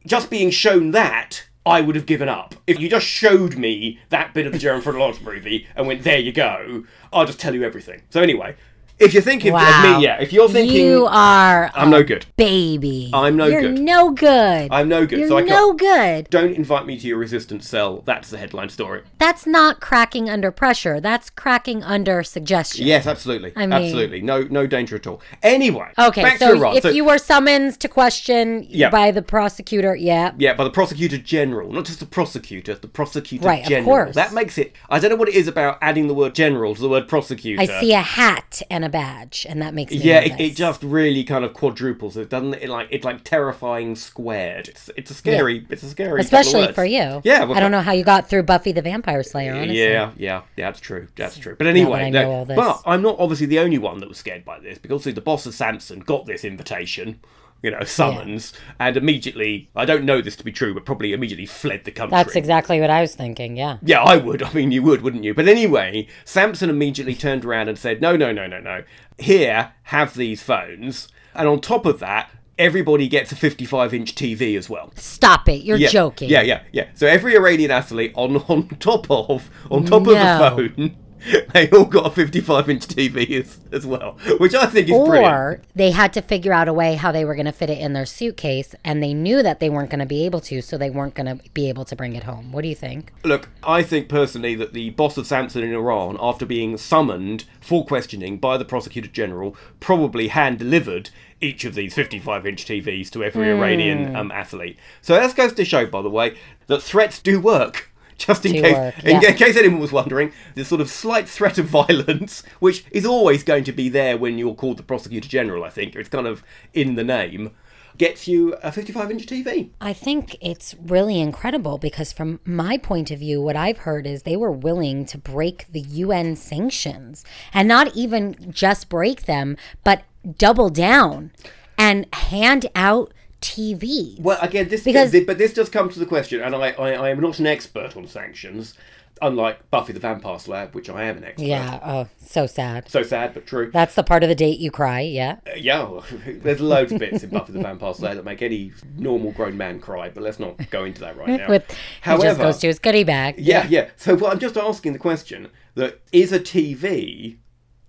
Just 0.05 0.29
being 0.29 0.51
shown 0.51 0.91
that. 0.91 1.47
I 1.67 1.81
would 1.81 1.97
have 1.97 2.05
given 2.05 2.29
up. 2.29 2.55
If 2.67 2.79
you 2.79 2.91
just 2.91 3.07
showed 3.07 3.57
me 3.57 3.99
that 4.11 4.35
bit 4.35 4.45
of 4.45 4.53
the 4.53 4.59
Jennifer 4.59 4.93
Lawrence 4.93 5.19
movie 5.23 5.67
and 5.75 5.87
went, 5.87 6.03
there 6.05 6.19
you 6.19 6.31
go, 6.31 6.85
I'll 7.11 7.25
just 7.25 7.41
tell 7.41 7.55
you 7.55 7.63
everything. 7.65 8.03
So 8.11 8.21
anyway, 8.21 8.55
if 8.99 9.13
you're 9.13 9.23
thinking 9.23 9.53
of 9.55 9.61
me, 9.61 10.05
yeah, 10.05 10.21
if 10.21 10.33
you're 10.33 10.49
thinking 10.49 10.77
you 10.77 11.07
are 11.11 11.71
I'm 11.75 11.89
a 11.89 11.91
no 11.91 12.03
good. 12.05 12.27
baby. 12.37 13.11
I'm 13.13 13.37
no 13.37 13.47
You're 13.47 13.63
good. 13.63 13.81
no 13.81 14.11
good. 14.13 14.69
I'm 14.71 14.89
no 14.89 15.05
good, 15.07 15.19
You're 15.19 15.29
so 15.29 15.39
I 15.39 15.43
no 15.43 15.73
good. 15.73 16.31
Don't 16.31 16.55
invite 16.55 16.87
me 16.87 16.99
to 16.99 17.07
your 17.07 17.19
resistance 17.19 17.69
cell. 17.69 18.03
That's 18.07 18.31
the 18.31 18.39
headline 18.39 18.69
story. 18.69 19.03
That's 19.19 19.47
not 19.47 19.81
cracking 19.81 20.31
under 20.31 20.51
pressure. 20.53 21.01
That's 21.01 21.29
cracking 21.31 21.83
under 21.83 22.23
suggestion. 22.23 22.87
Yes, 22.87 23.07
absolutely. 23.07 23.53
I 23.57 23.67
mean- 23.67 23.73
absolutely. 23.73 24.21
No 24.23 24.43
no 24.43 24.67
danger 24.67 24.97
at 24.97 25.07
all. 25.07 25.21
Anyway, 25.43 25.89
Okay, 25.99 26.37
so 26.37 26.73
if 26.75 26.83
So- 26.85 26.91
you 26.91 27.05
were 27.05 27.19
summoned 27.19 27.81
to 27.81 27.89
question 27.89 28.65
Yeah. 28.69 28.91
by 28.91 29.11
the 29.11 29.23
prosecutor, 29.23 29.97
yeah. 29.97 30.33
yeah, 30.39 30.55
by 30.55 30.65
the 30.65 30.71
prosecutor 30.71 31.19
general, 31.19 31.73
not 31.73 31.85
just 31.87 32.01
the 32.01 32.07
prosecutor, 32.07 32.75
the 32.75 32.89
prosecutor 32.89 33.43
general. 33.43 33.63
Right, 33.65 33.79
of 33.79 33.85
course. 33.85 34.15
That 34.15 34.33
makes 34.33 34.57
it. 34.59 34.75
I 34.89 34.99
don't 35.01 35.11
know 35.11 35.17
what 35.17 35.29
it 35.29 35.35
is 35.35 35.49
about 35.49 35.79
adding 35.83 36.07
the 36.07 36.15
word 36.15 36.35
general 36.35 36.75
to 36.77 36.81
the 36.81 36.89
word 36.89 37.09
prosecutor. 37.09 37.61
I 37.61 37.67
see 37.67 37.93
a 37.93 38.01
hat 38.01 38.63
and 38.71 38.84
a 38.85 38.89
badge, 38.89 39.47
and 39.49 39.61
that 39.63 39.75
makes 39.75 39.93
me 39.93 39.99
Yeah, 39.99 40.21
it, 40.21 40.41
it 40.41 40.57
just 40.57 40.83
really 40.83 41.25
kind 41.25 41.45
of 41.45 41.55
quadruples. 41.55 42.17
It 42.17 42.31
doesn't. 42.31 42.55
It 42.55 42.69
like 42.69 42.89
it's 42.91 43.05
like 43.05 43.25
terrifying 43.25 43.97
squared. 43.97 44.69
It's 44.69 44.91
it's 44.97 45.11
a 45.11 45.15
scary. 45.15 45.67
It's 45.69 45.83
a 45.83 45.89
scary. 45.89 46.21
especially 46.21 46.73
for 46.73 46.85
you. 46.85 47.21
Yeah, 47.25 47.45
well, 47.45 47.55
I 47.55 47.61
don't 47.61 47.71
know 47.71 47.81
how 47.81 47.93
you 47.93 48.05
got 48.05 48.29
through 48.29 48.45
Buffy 48.45 48.73
the 48.73 48.83
Vampire 48.83 49.23
Slayer. 49.23 49.55
Honestly, 49.55 49.83
Yeah, 49.83 50.13
yeah, 50.17 50.43
yeah, 50.57 50.67
that's 50.71 50.81
true. 50.81 51.09
That's 51.17 51.39
true. 51.39 51.57
But 51.57 51.67
anyway, 51.67 52.11
no, 52.11 52.45
but 52.47 52.83
I'm 52.87 53.03
not 53.03 53.17
obviously 53.19 53.47
the 53.47 53.59
only 53.59 53.79
one 53.79 54.01
that 54.01 54.09
was 54.09 54.19
scared 54.19 54.45
by 54.45 54.59
this 54.61 54.79
because 54.79 55.05
the 55.05 55.21
boss 55.21 55.47
of 55.47 55.55
Samsung 55.55 56.05
got 56.05 56.27
this 56.27 56.45
invitation, 56.45 57.21
you 57.65 57.71
know, 57.71 57.83
summons, 57.85 58.53
and 58.79 58.97
immediately, 58.97 59.71
I 59.75 59.85
don't 59.87 60.05
know 60.05 60.21
this 60.21 60.37
to 60.37 60.45
be 60.45 60.53
true, 60.53 60.75
but 60.75 60.85
probably 60.85 61.13
immediately 61.15 61.47
fled 61.47 61.85
the 61.85 61.91
country. 61.91 62.11
That's 62.15 62.37
exactly 62.37 62.79
what 62.81 62.91
I 62.91 63.01
was 63.01 63.15
thinking. 63.15 63.57
Yeah. 63.57 63.79
Yeah, 63.83 64.03
I 64.03 64.17
would. 64.19 64.43
I 64.43 64.53
mean, 64.53 64.71
you 64.71 64.83
would, 64.83 65.01
wouldn't 65.03 65.25
you? 65.25 65.33
But 65.33 65.49
anyway, 65.49 66.07
Samsung 66.27 66.69
immediately 66.69 67.15
turned 67.15 67.45
around 67.45 67.69
and 67.69 67.79
said, 67.79 68.03
no, 68.03 68.17
no, 68.17 68.31
no, 68.33 68.47
no, 68.47 68.61
no. 68.61 68.85
Here, 69.19 69.73
have 69.85 70.15
these 70.15 70.43
phones. 70.43 71.09
And 71.35 71.49
on 71.49 71.61
top 71.61 71.87
of 71.87 71.99
that, 72.01 72.31
everybody 72.59 73.09
gets 73.09 73.33
a 73.33 73.37
55 73.37 73.95
inch 73.95 74.15
TV 74.15 74.57
as 74.57 74.71
well. 74.71 74.93
Stop 74.95 75.49
it! 75.49 75.65
You're 75.65 75.77
Yeah, 75.79 75.89
joking. 75.89 76.29
Yeah, 76.31 76.43
yeah, 76.43 76.63
yeah. 76.73 76.89
So 76.95 77.07
every 77.07 77.35
Iranian 77.35 77.71
athlete 77.71 78.13
on 78.15 78.37
on 78.49 78.69
top 78.79 79.11
of 79.11 79.51
on 79.71 79.85
top 79.85 80.03
No. 80.05 80.13
of 80.13 80.19
the 80.19 80.79
phone, 80.79 80.97
they 81.53 81.71
all 81.71 81.85
got 81.85 82.07
a 82.07 82.11
55 82.11 82.69
inch 82.71 82.87
TV 82.87 83.41
as, 83.41 83.59
as 83.73 83.87
well, 83.87 84.19
which 84.39 84.55
I 84.55 84.67
think 84.67 84.89
is 84.89 84.97
brilliant. 84.97 85.27
Or 85.27 85.61
they 85.75 85.91
had 85.91 86.13
to 86.15 86.23
figure 86.23 86.53
out 86.53 86.69
a 86.69 86.73
way 86.73 86.95
how 86.95 87.13
they 87.13 87.25
were 87.25 87.35
going 87.35 87.47
to 87.47 87.53
fit 87.53 87.71
it 87.71 87.79
in 87.79 87.93
their 87.93 88.07
suitcase, 88.07 88.75
and 88.85 89.03
they 89.03 89.15
knew 89.15 89.43
that 89.43 89.61
they 89.61 89.71
weren't 89.71 89.91
going 89.91 90.01
to 90.01 90.07
be 90.07 90.25
able 90.25 90.41
to, 90.41 90.61
so 90.61 90.77
they 90.77 90.91
weren't 90.91 91.15
going 91.15 91.39
to 91.39 91.51
be 91.51 91.69
able 91.69 91.85
to 91.87 91.97
bring 91.97 92.15
it 92.15 92.25
home. 92.25 92.53
What 92.53 92.63
do 92.63 92.69
you 92.69 92.75
think? 92.75 93.13
Look, 93.25 93.49
I 93.63 93.83
think 93.83 94.09
personally 94.09 94.55
that 94.57 94.73
the 94.73 94.91
boss 94.91 95.17
of 95.17 95.27
Samsung 95.27 95.63
in 95.63 95.73
Iran, 95.73 96.17
after 96.21 96.45
being 96.45 96.77
summoned 96.77 97.45
for 97.61 97.85
questioning 97.87 98.39
by 98.39 98.57
the 98.59 98.65
prosecutor 98.65 99.09
general, 99.09 99.57
probably 99.81 100.29
hand 100.29 100.59
delivered 100.59 101.11
each 101.41 101.65
of 101.65 101.75
these 101.75 101.95
55 101.95 102.47
inch 102.47 102.65
TVs 102.65 103.11
to 103.11 103.23
every 103.25 103.45
Hmm. 103.51 103.59
Iranian 103.59 104.17
um, 104.17 104.31
athlete. 104.33 104.79
So 105.03 105.15
that 105.15 105.35
goes 105.35 105.53
to 105.55 105.65
show, 105.65 105.87
by 105.87 106.03
the 106.03 106.11
way, 106.11 106.37
that 106.67 106.83
threats 106.83 107.19
do 107.21 107.41
work. 107.41 107.91
Just 108.19 108.47
in 108.47 108.53
To 108.55 108.61
case, 108.61 108.75
work, 108.75 109.05
in, 109.05 109.21
yeah. 109.23 109.31
in 109.31 109.37
case 109.37 109.57
anyone 109.57 109.81
was 109.81 109.93
wondering, 109.93 110.33
the 110.55 110.65
sort 110.65 110.81
of 110.81 110.89
slight 110.89 111.29
threat 111.29 111.59
of 111.59 111.67
violence, 111.83 112.43
which 112.61 112.85
is 112.91 113.05
always 113.05 113.43
going 113.43 113.65
to 113.65 113.73
be 113.73 113.89
there 113.89 114.17
when 114.17 114.39
you're 114.39 114.55
called 114.55 114.77
the 114.77 114.83
prosecutor 114.83 115.29
general. 115.29 115.65
I 115.65 115.71
think 115.71 115.97
it's 115.97 116.09
kind 116.09 116.27
of 116.27 116.43
in 116.73 116.95
the 116.95 117.05
name, 117.05 117.51
gets 117.99 118.27
you 118.27 118.55
a 118.55 118.71
55-inch 118.71 119.27
TV. 119.27 119.71
I 119.81 119.93
think 119.93 120.37
it's 120.41 120.75
really 120.81 121.21
incredible 121.21 121.79
because, 121.79 122.13
from 122.13 122.41
my 122.45 122.79
point 122.79 123.11
of 123.11 123.19
view, 123.19 123.41
what 123.41 123.57
I've 123.57 123.79
heard 123.79 124.07
is 124.07 124.23
they 124.23 124.37
were 124.37 124.53
willing 124.53 125.05
to 125.07 125.19
break 125.19 125.67
the 125.71 125.81
UN 125.81 126.37
sanctions 126.37 127.25
and 127.53 127.69
not 127.69 127.95
even 127.95 128.51
just 128.51 128.89
break 128.89 129.25
them, 129.25 129.57
but 129.85 130.03
double 130.39 130.71
down 130.71 131.33
and 131.77 132.13
hand 132.15 132.67
out 132.75 133.13
TV. 133.45 134.19
Well, 134.21 134.39
again, 134.41 134.69
this 134.69 134.83
Because- 134.85 135.15
but 135.27 135.39
this 135.39 135.53
does 135.53 135.69
come 135.69 135.89
to 135.91 135.99
the 135.99 136.07
question, 136.07 136.41
and 136.41 136.55
I, 136.55 136.71
I, 136.71 136.93
I 136.93 137.11
am 137.11 137.21
not 137.21 137.39
an 137.39 137.47
expert 137.47 137.97
on 137.97 138.07
sanctions, 138.07 138.75
unlike 139.23 139.71
Buffy 139.71 139.93
the 139.93 140.01
Vampire 140.01 140.39
Slayer, 140.39 140.69
which 140.73 140.89
I 140.91 141.05
am 141.05 141.19
an 141.19 141.25
expert. 141.25 141.45
Yeah. 141.47 141.79
Oh, 141.85 142.09
so 142.19 142.47
sad. 142.47 142.89
So 142.89 143.03
sad, 143.03 143.35
but 143.35 143.47
true. 143.47 143.71
That's 143.73 143.95
the 143.95 144.03
part 144.03 144.23
of 144.23 144.29
the 144.29 144.35
date 144.35 144.59
you 144.59 144.71
cry. 144.71 145.01
Yeah. 145.03 145.37
Uh, 145.47 145.55
yeah, 145.57 145.83
well, 145.83 146.05
there's 146.27 146.61
loads 146.61 146.91
of 146.93 146.99
bits 146.99 147.23
in 147.23 147.31
Buffy 147.31 147.53
the 147.53 147.61
Vampire 147.61 147.95
Slayer 147.95 148.15
that 148.17 148.25
make 148.25 148.43
any 148.43 148.73
normal 148.97 149.33
grown 149.33 149.57
man 149.57 149.79
cry, 149.79 150.09
but 150.09 150.23
let's 150.23 150.41
not 150.41 150.71
go 150.71 150.85
into 150.85 151.01
that 151.03 151.17
right 151.17 151.29
now. 151.41 151.49
With 151.49 151.65
However, 152.01 152.23
just 152.25 152.39
goes 152.41 152.59
to 152.59 152.67
his 152.69 152.79
goodie 152.79 153.05
bag. 153.05 153.37
yeah, 153.39 153.67
yeah. 153.69 153.91
So 153.97 154.15
well, 154.15 154.33
I'm 154.33 154.39
just 154.39 154.57
asking 154.57 154.95
the 154.95 154.99
question 154.99 155.49
that 155.75 156.01
is 156.13 156.33
a 156.33 156.41
TV 156.41 157.37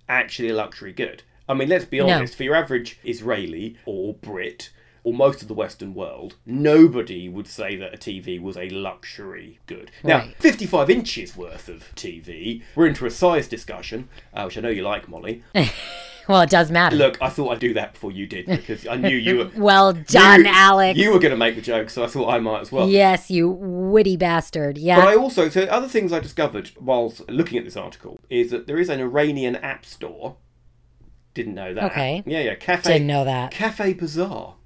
actually 0.08 0.50
a 0.50 0.54
luxury 0.54 0.92
good? 0.92 1.22
I 1.48 1.54
mean, 1.54 1.68
let's 1.68 1.84
be 1.84 1.98
No. 1.98 2.08
honest. 2.08 2.36
For 2.36 2.42
your 2.44 2.54
average 2.54 2.98
Israeli 3.04 3.76
or 3.86 4.14
Brit 4.14 4.70
or 5.06 5.14
most 5.14 5.40
of 5.40 5.46
the 5.46 5.54
Western 5.54 5.94
world, 5.94 6.34
nobody 6.44 7.28
would 7.28 7.46
say 7.46 7.76
that 7.76 7.94
a 7.94 7.96
TV 7.96 8.42
was 8.42 8.56
a 8.56 8.68
luxury 8.70 9.60
good. 9.66 9.88
Now, 10.02 10.30
55 10.40 10.90
inches 10.90 11.36
worth 11.36 11.68
of 11.68 11.94
TV. 11.94 12.64
We're 12.74 12.88
into 12.88 13.06
a 13.06 13.10
size 13.10 13.46
discussion, 13.46 14.08
uh, 14.34 14.42
which 14.42 14.58
I 14.58 14.62
know 14.62 14.68
you 14.68 14.82
like, 14.82 15.08
Molly. 15.08 15.44
Well, 16.28 16.40
it 16.40 16.50
does 16.50 16.72
matter. 16.72 16.96
Look, 16.96 17.22
I 17.22 17.28
thought 17.28 17.52
I'd 17.52 17.60
do 17.60 17.72
that 17.74 17.92
before 17.92 18.10
you 18.10 18.26
did 18.26 18.46
because 18.46 18.84
I 18.84 18.96
knew 18.96 19.16
you 19.16 19.36
were. 19.36 19.50
well 19.56 19.92
done, 19.92 20.40
you, 20.40 20.50
Alex. 20.52 20.98
You 20.98 21.12
were 21.12 21.20
going 21.20 21.30
to 21.30 21.36
make 21.36 21.54
the 21.54 21.62
joke, 21.62 21.88
so 21.88 22.02
I 22.02 22.08
thought 22.08 22.28
I 22.28 22.40
might 22.40 22.62
as 22.62 22.72
well. 22.72 22.88
yes, 22.88 23.30
you 23.30 23.48
witty 23.48 24.16
bastard. 24.16 24.76
Yeah. 24.76 24.96
But 24.96 25.06
I 25.06 25.14
also, 25.14 25.48
so 25.48 25.62
other 25.66 25.86
things 25.86 26.12
I 26.12 26.18
discovered 26.18 26.72
whilst 26.80 27.30
looking 27.30 27.58
at 27.58 27.64
this 27.64 27.76
article 27.76 28.18
is 28.28 28.50
that 28.50 28.66
there 28.66 28.80
is 28.80 28.88
an 28.88 28.98
Iranian 28.98 29.54
app 29.54 29.86
store. 29.86 30.34
Didn't 31.32 31.54
know 31.54 31.72
that. 31.74 31.92
Okay. 31.92 32.24
Yeah, 32.26 32.40
yeah. 32.40 32.56
Cafe. 32.56 32.94
Didn't 32.94 33.06
know 33.06 33.24
that. 33.24 33.52
Cafe 33.52 33.92
Bazaar. 33.92 34.56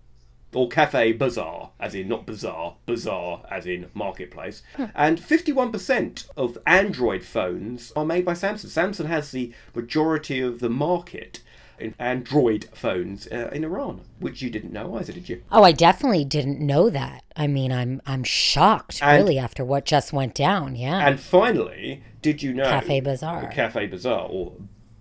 Or 0.52 0.68
Cafe 0.68 1.12
Bazaar, 1.12 1.70
as 1.78 1.94
in 1.94 2.08
not 2.08 2.26
bazaar, 2.26 2.74
bazaar 2.84 3.42
as 3.50 3.66
in 3.66 3.88
marketplace. 3.94 4.62
And 4.96 5.20
51% 5.20 6.26
of 6.36 6.58
Android 6.66 7.22
phones 7.22 7.92
are 7.94 8.04
made 8.04 8.24
by 8.24 8.32
Samsung. 8.32 8.66
Samsung 8.66 9.06
has 9.06 9.30
the 9.30 9.52
majority 9.74 10.40
of 10.40 10.58
the 10.58 10.68
market 10.68 11.40
in 11.78 11.94
Android 11.98 12.68
phones 12.74 13.26
uh, 13.28 13.48
in 13.52 13.64
Iran, 13.64 14.02
which 14.18 14.42
you 14.42 14.50
didn't 14.50 14.72
know 14.72 14.96
either, 14.96 15.12
did 15.12 15.28
you? 15.28 15.42
Oh, 15.50 15.62
I 15.62 15.72
definitely 15.72 16.24
didn't 16.24 16.60
know 16.60 16.90
that. 16.90 17.22
I 17.36 17.46
mean, 17.46 17.72
I'm 17.72 18.02
I'm 18.04 18.24
shocked 18.24 19.00
And- 19.02 19.22
really 19.22 19.38
after 19.38 19.64
what 19.64 19.84
just 19.86 20.12
went 20.12 20.34
down. 20.34 20.76
Yeah. 20.76 21.06
And 21.06 21.18
finally, 21.18 22.02
did 22.22 22.42
you 22.42 22.52
know 22.52 22.64
Cafe 22.64 23.00
Bazaar. 23.00 23.48
Cafe 23.50 23.86
Bazaar 23.86 24.26
or 24.28 24.52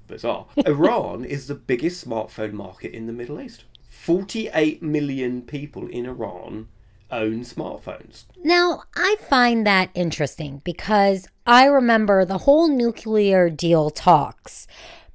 Bazaar. 0.08 0.46
Iran 0.66 1.26
is 1.26 1.48
the 1.48 1.56
biggest 1.56 2.08
smartphone 2.08 2.54
market 2.54 2.94
in 2.94 3.08
the 3.08 3.14
Middle 3.14 3.42
East. 3.42 3.64
48 4.10 4.82
million 4.82 5.44
people 5.44 5.88
in 5.88 6.08
Iran 6.08 6.68
own 7.12 7.42
smartphones. 7.42 8.24
Now, 8.44 8.82
I 8.96 9.18
find 9.30 9.68
that 9.68 9.92
interesting 9.94 10.64
because 10.64 11.28
I 11.46 11.66
remember 11.66 12.26
the 12.26 12.40
whole 12.40 12.70
nuclear 12.70 13.52
deal 13.52 13.92
talks. 13.92 14.66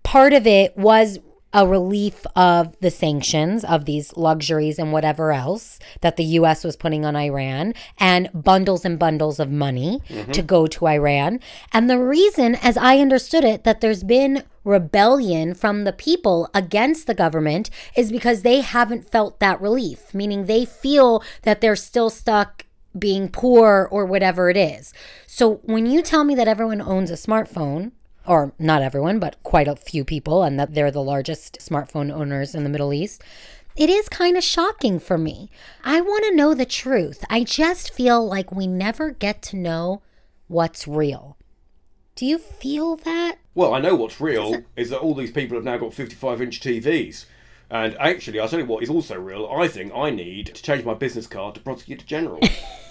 Part 0.05 0.33
of 0.33 0.47
it 0.47 0.77
was 0.77 1.19
a 1.55 1.67
relief 1.67 2.27
of 2.35 2.77
the 2.81 2.91
sanctions 2.91 3.65
of 3.65 3.85
these 3.85 4.15
luxuries 4.17 4.79
and 4.79 4.93
whatever 4.93 5.33
else 5.33 5.79
that 6.01 6.17
the 6.17 6.25
US 6.25 6.65
was 6.65 6.77
putting 6.77 7.07
on 7.07 7.15
Iran 7.15 7.75
and 7.99 8.29
bundles 8.35 8.85
and 8.85 8.99
bundles 8.99 9.39
of 9.39 9.51
money 9.51 10.03
mm-hmm. 10.09 10.33
to 10.33 10.43
go 10.43 10.67
to 10.67 10.89
Iran. 10.89 11.39
And 11.73 11.89
the 11.89 11.99
reason, 11.99 12.57
as 12.57 12.77
I 12.77 12.99
understood 12.99 13.45
it, 13.45 13.63
that 13.63 13.81
there's 13.81 14.03
been 14.03 14.43
rebellion 14.65 15.55
from 15.55 15.85
the 15.85 15.93
people 15.93 16.51
against 16.53 17.07
the 17.07 17.15
government 17.15 17.71
is 17.95 18.11
because 18.11 18.43
they 18.43 18.61
haven't 18.61 19.09
felt 19.09 19.39
that 19.39 19.61
relief, 19.61 20.13
meaning 20.13 20.47
they 20.47 20.65
feel 20.65 21.23
that 21.43 21.61
they're 21.61 21.77
still 21.77 22.11
stuck 22.11 22.67
being 22.99 23.29
poor 23.29 23.89
or 23.91 24.05
whatever 24.05 24.51
it 24.51 24.57
is. 24.57 24.93
So 25.27 25.57
when 25.65 25.87
you 25.87 26.03
tell 26.03 26.25
me 26.25 26.35
that 26.35 26.49
everyone 26.49 26.81
owns 26.81 27.11
a 27.11 27.15
smartphone, 27.15 27.93
or 28.27 28.53
not 28.59 28.83
everyone, 28.83 29.19
but 29.19 29.43
quite 29.43 29.69
a 29.69 29.77
few 29.77 30.05
people, 30.05 30.43
and 30.43 30.59
that 30.59 30.75
they're 30.75 30.91
the 30.91 31.03
largest 31.03 31.59
smartphone 31.61 32.13
owners 32.13 32.55
in 32.55 32.65
the 32.65 32.71
Middle 32.71 32.93
East, 32.93 33.23
it 33.77 33.91
is 33.91 34.09
kind 34.09 34.37
of 34.37 34.45
shocking 34.45 35.01
for 35.01 35.19
me. 35.19 35.51
I 35.85 36.01
want 36.01 36.25
to 36.25 36.35
know 36.35 36.55
the 36.55 36.65
truth. 36.65 37.25
I 37.29 37.43
just 37.43 37.93
feel 37.93 38.25
like 38.25 38.53
we 38.53 38.67
never 38.67 39.11
get 39.11 39.43
to 39.43 39.57
know 39.57 40.03
what's 40.47 40.87
real. 40.87 41.37
Do 42.15 42.25
you 42.25 42.39
feel 42.39 42.95
that? 42.97 43.39
Well, 43.55 43.75
I 43.75 43.81
know 43.81 43.97
what's 43.97 44.21
real 44.21 44.63
is 44.77 44.91
that 44.91 45.01
all 45.01 45.15
these 45.15 45.33
people 45.33 45.57
have 45.57 45.65
now 45.65 45.79
got 45.79 45.93
55 45.93 46.41
inch 46.41 46.61
TVs. 46.61 47.27
And 47.71 47.97
actually, 47.99 48.39
I'll 48.39 48.49
tell 48.49 48.61
you 48.61 48.67
what 48.67 48.85
is 48.85 48.91
also 48.91 49.19
real. 49.19 49.51
I 49.53 49.67
think 49.67 49.93
I 49.93 50.11
need 50.11 50.47
to 50.47 50.63
change 50.63 50.85
my 50.85 50.95
business 50.95 51.27
card 51.27 51.57
to 51.57 51.61
Prosecutor 51.61 52.07
General. 52.07 52.41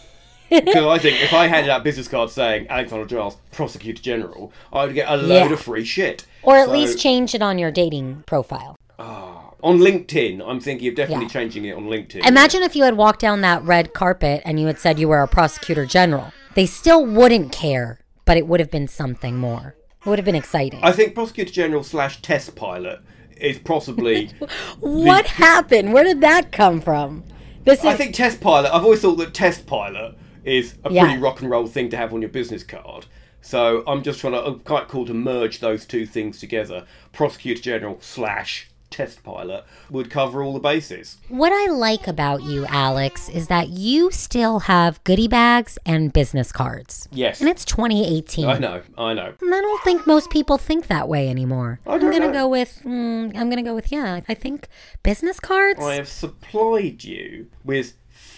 Because 0.50 0.86
I 0.86 0.98
think 1.00 1.22
if 1.22 1.34
I 1.34 1.48
handed 1.48 1.70
out 1.70 1.84
business 1.90 2.08
cards 2.08 2.34
saying 2.34 2.68
Alexander 2.70 3.06
Giles, 3.06 3.38
Prosecutor 3.52 4.02
General, 4.02 4.52
I 4.72 4.86
would 4.86 4.94
get 4.94 5.10
a 5.12 5.16
load 5.18 5.48
Yeah. 5.48 5.54
of 5.54 5.60
free 5.62 5.86
shit. 5.86 6.26
Or 6.44 6.58
at 6.58 6.66
So- 6.68 6.72
least 6.74 7.00
change 7.00 7.34
it 7.34 7.42
on 7.42 7.58
your 7.58 7.72
dating 7.72 8.24
profile. 8.28 8.78
Ah, 9.00 9.52
on 9.64 9.80
LinkedIn, 9.80 10.42
I'm 10.46 10.60
thinking 10.60 10.88
of 10.90 10.96
definitely 10.96 11.26
Yeah. 11.26 11.30
changing 11.32 11.66
it 11.66 11.76
on 11.76 11.86
LinkedIn. 11.86 12.26
Imagine 12.28 12.64
if 12.64 12.76
you 12.76 12.84
had 12.84 12.98
walked 12.98 13.22
down 13.22 13.42
that 13.42 13.64
red 13.64 13.94
carpet 13.94 14.42
and 14.46 14.60
you 14.60 14.68
had 14.68 14.78
said 14.80 15.00
you 15.00 15.08
were 15.08 15.22
a 15.22 15.28
prosecutor 15.28 15.86
general. 15.86 16.32
They 16.56 16.66
still 16.66 17.04
wouldn't 17.06 17.52
care, 17.52 18.00
but 18.26 18.38
it 18.38 18.46
would 18.48 18.60
have 18.60 18.70
been 18.70 18.88
something 18.88 19.38
more. 19.38 19.76
It 20.06 20.10
would 20.10 20.20
have 20.20 20.26
been 20.26 20.36
exciting. 20.36 20.82
I 20.84 20.92
think 20.92 21.16
Prosecutor 21.16 21.52
General 21.52 21.82
slash 21.84 22.22
Test 22.22 22.56
Pilot 22.56 23.00
is 23.38 23.58
possibly. 23.58 24.30
what 24.82 25.26
happened? 25.26 25.94
Where 25.94 26.04
did 26.04 26.20
that 26.22 26.52
come 26.52 26.82
from? 26.82 27.24
This 27.64 27.80
is 27.80 27.86
I 27.86 27.94
think 27.96 28.14
Test 28.14 28.42
Pilot. 28.42 28.70
I've 28.74 28.84
always 28.84 29.00
thought 29.02 29.16
that 29.16 29.34
Test 29.34 29.66
Pilot 29.66 30.16
is 30.46 30.76
a 30.84 30.92
Yeah. 30.92 31.06
pretty 31.06 31.20
rock 31.22 31.42
and 31.42 31.50
roll 31.50 31.68
thing 31.68 31.90
to 31.90 31.98
have 31.98 32.14
on 32.14 32.22
your 32.22 32.30
business 32.30 32.64
card. 32.64 33.06
So 33.42 33.84
I'm 33.88 34.04
just 34.04 34.20
trying 34.22 34.34
to. 34.34 34.60
Quite 34.64 34.88
cool 34.88 35.06
to 35.06 35.14
merge 35.14 35.60
those 35.60 35.86
two 35.86 36.06
things 36.06 36.40
together. 36.40 36.86
Prosecutor 37.12 37.62
General 37.62 37.98
slash 38.00 38.70
Test 38.90 39.24
Pilot 39.24 39.66
would 39.90 40.12
cover 40.12 40.44
all 40.44 40.54
the 40.54 40.60
bases. 40.60 41.18
what 41.28 41.52
I 41.52 41.66
like 41.74 42.08
about 42.08 42.44
you, 42.44 42.64
Alex, 42.68 43.28
is 43.28 43.48
that 43.48 43.70
you 43.70 44.12
still 44.12 44.60
have 44.60 45.04
goodie 45.04 45.28
bags 45.28 45.80
and 45.84 46.14
business 46.14 46.52
cards. 46.52 47.10
Yes, 47.12 47.42
And 47.42 47.50
it's 47.50 47.66
2018. 47.66 48.46
I 48.46 48.60
know. 48.60 48.84
I 48.96 49.14
know. 49.16 49.34
And 49.42 49.54
I 49.56 49.62
don't 49.62 49.82
think 49.84 50.06
most 50.06 50.30
people 50.30 50.60
think 50.60 50.86
that 50.88 51.10
way 51.10 51.28
anymore. 51.28 51.80
I 51.88 51.96
I'm 51.96 52.02
gonna 52.12 52.32
go 52.32 52.48
with. 52.48 52.82
Mm, 52.86 53.36
I'm 53.36 53.50
gonna 53.50 53.64
go 53.64 53.74
with 53.74 53.92
yeah. 53.92 54.22
I 54.30 54.34
think 54.36 54.68
business 55.02 55.40
cards. 55.40 55.84
I 55.84 55.96
have 55.96 56.08
supplied 56.08 57.04
you 57.04 57.48
with 57.66 57.96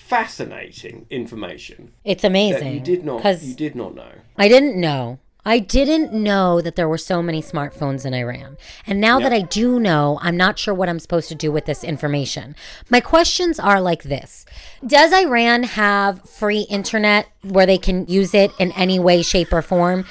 fascinating 0.08 1.08
information 1.10 1.92
it's 2.04 2.22
that 2.22 2.28
amazing. 2.28 2.74
you 2.74 2.80
did 2.80 3.04
not. 3.04 3.18
because 3.18 3.44
You 3.44 3.56
did 3.56 3.76
not 3.76 3.96
know. 3.96 4.12
I 4.38 4.48
didn't 4.48 4.80
know. 4.80 5.20
I 5.48 5.60
didn't 5.60 6.12
know 6.12 6.60
that 6.62 6.76
there 6.76 6.90
were 6.90 6.98
so 6.98 7.22
many 7.22 7.42
smartphones 7.42 8.04
in 8.04 8.16
Iran. 8.16 8.58
And 8.88 9.00
now 9.00 9.20
that 9.20 9.32
I 9.32 9.42
do 9.42 9.80
know, 9.80 10.18
I'm 10.22 10.36
not 10.36 10.58
sure 10.58 10.74
what 10.74 10.90
I'm 10.90 10.98
supposed 10.98 11.30
to 11.30 11.36
do 11.36 11.52
with 11.52 11.66
this 11.66 11.84
information. 11.84 12.56
My 12.90 13.00
questions 13.00 13.60
are 13.60 13.80
like 13.80 14.04
this 14.04 14.46
Does 14.86 15.12
Iran 15.14 15.64
have 15.64 16.28
free 16.28 16.62
internet 16.62 17.28
where 17.44 17.68
they 17.68 17.78
can 17.78 18.06
use 18.08 18.34
it 18.34 18.52
in 18.60 18.72
any 18.74 19.00
way, 19.00 19.22
shape, 19.22 19.54
or 19.54 19.62
form? 19.62 20.06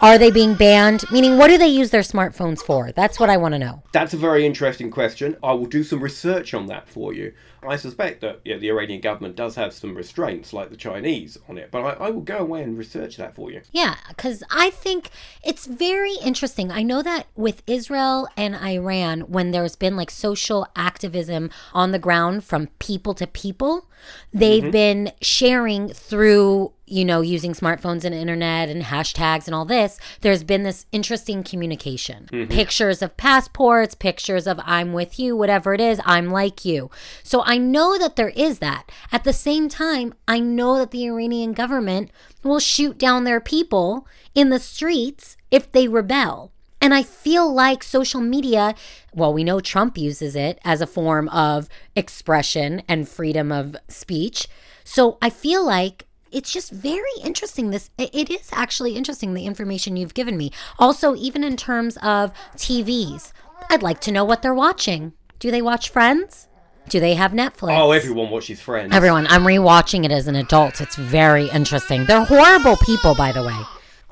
Are 0.00 0.16
they 0.16 0.30
being 0.30 0.54
banned? 0.54 1.04
Meaning, 1.12 1.36
what 1.36 1.48
do 1.48 1.58
they 1.58 1.68
use 1.68 1.90
their 1.90 2.00
smartphones 2.00 2.60
for? 2.60 2.90
That's 2.92 3.20
what 3.20 3.28
I 3.28 3.36
want 3.36 3.52
to 3.52 3.58
know. 3.58 3.82
That's 3.92 4.14
a 4.14 4.16
very 4.16 4.46
interesting 4.46 4.90
question. 4.90 5.36
I 5.42 5.52
will 5.52 5.66
do 5.66 5.84
some 5.84 6.00
research 6.00 6.54
on 6.54 6.66
that 6.66 6.88
for 6.88 7.12
you. 7.12 7.34
I 7.62 7.76
suspect 7.76 8.20
that 8.22 8.40
yeah, 8.44 8.56
the 8.56 8.70
Iranian 8.70 9.00
government 9.00 9.36
does 9.36 9.54
have 9.56 9.72
some 9.72 9.94
restraints, 9.94 10.52
like 10.52 10.70
the 10.70 10.76
Chinese, 10.76 11.38
on 11.48 11.58
it, 11.58 11.70
but 11.70 11.82
I, 11.82 12.06
I 12.06 12.10
will 12.10 12.22
go 12.22 12.38
away 12.38 12.62
and 12.62 12.78
research 12.78 13.16
that 13.16 13.34
for 13.34 13.50
you. 13.50 13.62
Yeah, 13.70 13.96
because 14.08 14.42
I 14.50 14.70
think 14.70 15.10
it's 15.44 15.66
very 15.66 16.14
interesting. 16.24 16.70
I 16.70 16.82
know 16.82 17.02
that 17.02 17.26
with 17.36 17.62
Israel 17.66 18.28
and 18.36 18.56
Iran, 18.56 19.22
when 19.22 19.50
there's 19.50 19.76
been 19.76 19.96
like 19.96 20.10
social 20.10 20.66
activism 20.74 21.50
on 21.74 21.92
the 21.92 21.98
ground 21.98 22.44
from 22.44 22.68
people 22.78 23.14
to 23.14 23.26
people, 23.26 23.88
they've 24.32 24.62
mm-hmm. 24.62 24.70
been 24.70 25.12
sharing 25.20 25.88
through 25.88 26.72
you 26.90 27.04
know, 27.04 27.20
using 27.20 27.52
smartphones 27.52 28.04
and 28.04 28.14
internet 28.14 28.68
and 28.68 28.82
hashtags 28.82 29.46
and 29.46 29.54
all 29.54 29.64
this, 29.64 29.98
there's 30.20 30.42
been 30.42 30.64
this 30.64 30.86
interesting 30.90 31.42
communication. 31.42 32.28
Mm-hmm. 32.32 32.50
Pictures 32.50 33.00
of 33.00 33.16
passports, 33.16 33.94
pictures 33.94 34.46
of 34.46 34.60
I'm 34.64 34.92
with 34.92 35.18
you, 35.18 35.36
whatever 35.36 35.72
it 35.72 35.80
is, 35.80 36.00
I'm 36.04 36.30
like 36.30 36.64
you. 36.64 36.90
So 37.22 37.42
I 37.44 37.58
know 37.58 37.96
that 37.98 38.16
there 38.16 38.30
is 38.30 38.58
that. 38.58 38.90
At 39.12 39.24
the 39.24 39.32
same 39.32 39.68
time, 39.68 40.14
I 40.26 40.40
know 40.40 40.78
that 40.78 40.90
the 40.90 41.06
Iranian 41.06 41.52
government 41.52 42.10
will 42.42 42.60
shoot 42.60 42.98
down 42.98 43.24
their 43.24 43.40
people 43.40 44.06
in 44.34 44.50
the 44.50 44.58
streets 44.58 45.36
if 45.50 45.70
they 45.70 45.86
rebel. 45.86 46.52
And 46.80 46.94
I 46.94 47.02
feel 47.02 47.52
like 47.52 47.82
social 47.82 48.22
media, 48.22 48.74
well, 49.14 49.32
we 49.34 49.44
know 49.44 49.60
Trump 49.60 49.98
uses 49.98 50.34
it 50.34 50.58
as 50.64 50.80
a 50.80 50.86
form 50.86 51.28
of 51.28 51.68
expression 51.94 52.82
and 52.88 53.08
freedom 53.08 53.52
of 53.52 53.76
speech. 53.88 54.48
So 54.82 55.18
I 55.20 55.28
feel 55.28 55.64
like 55.64 56.06
it's 56.32 56.52
just 56.52 56.70
very 56.70 57.02
interesting. 57.22 57.70
This 57.70 57.90
it 57.98 58.30
is 58.30 58.48
actually 58.52 58.96
interesting 58.96 59.34
the 59.34 59.46
information 59.46 59.96
you've 59.96 60.14
given 60.14 60.36
me. 60.36 60.52
Also, 60.78 61.14
even 61.16 61.44
in 61.44 61.56
terms 61.56 61.96
of 62.02 62.32
TVs, 62.56 63.32
I'd 63.68 63.82
like 63.82 64.00
to 64.00 64.12
know 64.12 64.24
what 64.24 64.42
they're 64.42 64.54
watching. 64.54 65.12
Do 65.38 65.50
they 65.50 65.62
watch 65.62 65.88
Friends? 65.88 66.48
Do 66.88 66.98
they 66.98 67.14
have 67.14 67.32
Netflix? 67.32 67.78
Oh, 67.78 67.92
everyone 67.92 68.30
watches 68.30 68.60
Friends. 68.60 68.94
Everyone, 68.94 69.26
I'm 69.28 69.44
rewatching 69.44 70.04
it 70.04 70.10
as 70.10 70.26
an 70.26 70.36
adult. 70.36 70.80
It's 70.80 70.96
very 70.96 71.48
interesting. 71.50 72.04
They're 72.06 72.24
horrible 72.24 72.76
people, 72.78 73.14
by 73.14 73.32
the 73.32 73.42
way. 73.42 73.56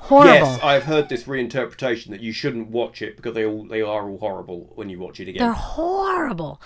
Horrible. 0.09 0.33
Yes, 0.33 0.59
I've 0.63 0.85
heard 0.85 1.07
this 1.07 1.25
reinterpretation 1.25 2.07
that 2.07 2.19
you 2.19 2.33
shouldn't 2.33 2.69
watch 2.69 3.03
it 3.03 3.15
because 3.15 3.35
they 3.35 3.45
all 3.45 3.63
they 3.67 3.83
are 3.83 4.09
all 4.09 4.17
horrible 4.17 4.71
when 4.73 4.89
you 4.89 4.97
watch 4.97 5.19
it 5.19 5.27
again. 5.27 5.43
They're 5.43 5.53
horrible. 5.53 6.59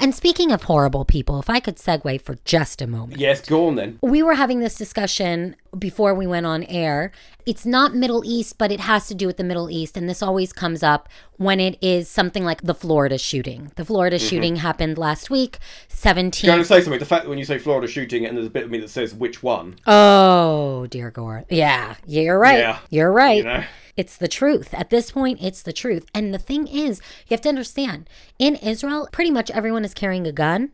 And 0.00 0.12
speaking 0.12 0.50
of 0.50 0.64
horrible 0.64 1.04
people, 1.04 1.38
if 1.38 1.48
I 1.48 1.60
could 1.60 1.76
segue 1.76 2.20
for 2.22 2.34
just 2.44 2.82
a 2.82 2.88
moment. 2.88 3.20
yes, 3.20 3.40
go 3.40 3.68
on 3.68 3.76
then. 3.76 4.00
We 4.02 4.20
were 4.20 4.34
having 4.34 4.58
this 4.58 4.74
discussion 4.74 5.54
before 5.78 6.12
we 6.12 6.26
went 6.26 6.46
on 6.46 6.64
air. 6.64 7.12
It's 7.46 7.64
not 7.64 7.94
Middle 7.94 8.22
East, 8.24 8.58
but 8.58 8.70
it 8.70 8.80
has 8.80 9.06
to 9.08 9.14
do 9.14 9.26
with 9.26 9.36
the 9.36 9.44
Middle 9.44 9.70
East. 9.70 9.96
And 9.96 10.08
this 10.08 10.22
always 10.22 10.52
comes 10.52 10.82
up 10.82 11.08
when 11.36 11.60
it 11.60 11.78
is 11.80 12.08
something 12.08 12.44
like 12.44 12.62
the 12.62 12.74
Florida 12.74 13.16
shooting. 13.16 13.72
The 13.76 13.84
Florida 13.84 14.16
mm-hmm. 14.16 14.26
shooting 14.26 14.56
happened 14.56 14.98
last 14.98 15.30
week, 15.30 15.58
17. 15.88 16.46
Going 16.46 16.58
to 16.60 16.64
say 16.64 16.80
something. 16.80 16.98
The 16.98 17.06
fact 17.06 17.24
that 17.24 17.30
when 17.30 17.38
you 17.38 17.44
say 17.44 17.58
Florida 17.58 17.86
shooting 17.86 18.26
and 18.26 18.36
there's 18.36 18.48
a 18.48 18.50
bit 18.50 18.64
of 18.64 18.70
me 18.70 18.78
that 18.80 18.90
says 18.90 19.14
which 19.14 19.42
one, 19.42 19.76
Oh, 19.86 20.86
dear 20.90 21.10
Gore. 21.10 21.44
Yeah, 21.48 21.94
yeah, 22.06 22.22
you're 22.22 22.38
right. 22.38 22.58
Yeah. 22.58 22.78
You're 22.88 23.12
right. 23.12 23.38
you 23.38 23.44
know. 23.44 23.64
It's 23.96 24.16
the 24.16 24.28
truth. 24.28 24.72
At 24.74 24.90
this 24.90 25.10
point, 25.10 25.42
it's 25.42 25.62
the 25.62 25.72
truth. 25.72 26.06
And 26.14 26.32
the 26.32 26.38
thing 26.38 26.68
is, 26.68 27.00
you 27.26 27.34
have 27.34 27.40
to 27.40 27.48
understand 27.48 28.08
in 28.38 28.54
Israel, 28.56 29.08
pretty 29.10 29.32
much 29.32 29.50
everyone 29.50 29.84
is 29.84 29.92
carrying 29.92 30.26
a 30.26 30.32
gun, 30.32 30.70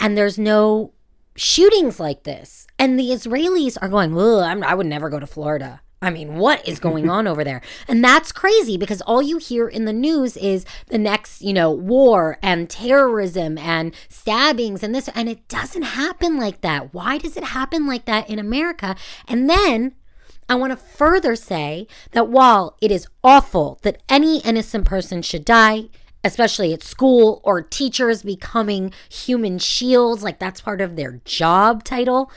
and 0.00 0.18
there's 0.18 0.38
no 0.38 0.92
shootings 1.36 2.00
like 2.00 2.24
this. 2.24 2.66
And 2.78 2.98
the 2.98 3.10
Israelis 3.10 3.78
are 3.80 3.88
going, 3.88 4.18
I'm, 4.18 4.64
I 4.64 4.74
would 4.74 4.86
never 4.86 5.08
go 5.08 5.20
to 5.20 5.26
Florida. 5.26 5.80
I 6.02 6.10
mean, 6.10 6.36
what 6.36 6.66
is 6.66 6.78
going 6.78 7.08
on 7.16 7.26
over 7.26 7.44
there? 7.44 7.62
And 7.88 8.02
that's 8.02 8.32
crazy 8.32 8.76
because 8.76 9.00
all 9.02 9.22
you 9.22 9.38
hear 9.38 9.68
in 9.68 9.84
the 9.84 9.92
news 9.92 10.36
is 10.36 10.64
the 10.88 10.98
next, 10.98 11.42
you 11.42 11.52
know, 11.52 11.70
war 11.70 12.38
and 12.42 12.68
terrorism 12.68 13.58
and 13.58 13.94
stabbings 14.08 14.82
and 14.82 14.94
this. 14.94 15.08
And 15.14 15.28
it 15.28 15.46
doesn't 15.48 15.82
happen 15.82 16.36
like 16.36 16.62
that. 16.62 16.92
Why 16.92 17.18
does 17.18 17.36
it 17.36 17.44
happen 17.44 17.86
like 17.86 18.06
that 18.06 18.28
in 18.28 18.38
America? 18.38 18.96
And 19.28 19.48
then 19.48 19.94
I 20.48 20.54
want 20.54 20.70
to 20.72 20.76
further 20.76 21.34
say 21.34 21.88
that 22.12 22.28
while 22.28 22.76
it 22.80 22.92
is 22.92 23.08
awful 23.24 23.78
that 23.82 24.02
any 24.08 24.38
innocent 24.40 24.84
person 24.84 25.22
should 25.22 25.44
die, 25.44 25.88
especially 26.22 26.72
at 26.72 26.82
school 26.82 27.40
or 27.44 27.62
teachers 27.62 28.22
becoming 28.22 28.92
human 29.08 29.58
shields, 29.58 30.22
like 30.22 30.38
that's 30.38 30.60
part 30.60 30.80
of 30.80 30.96
their 30.96 31.20
job 31.24 31.82
title, 31.84 32.30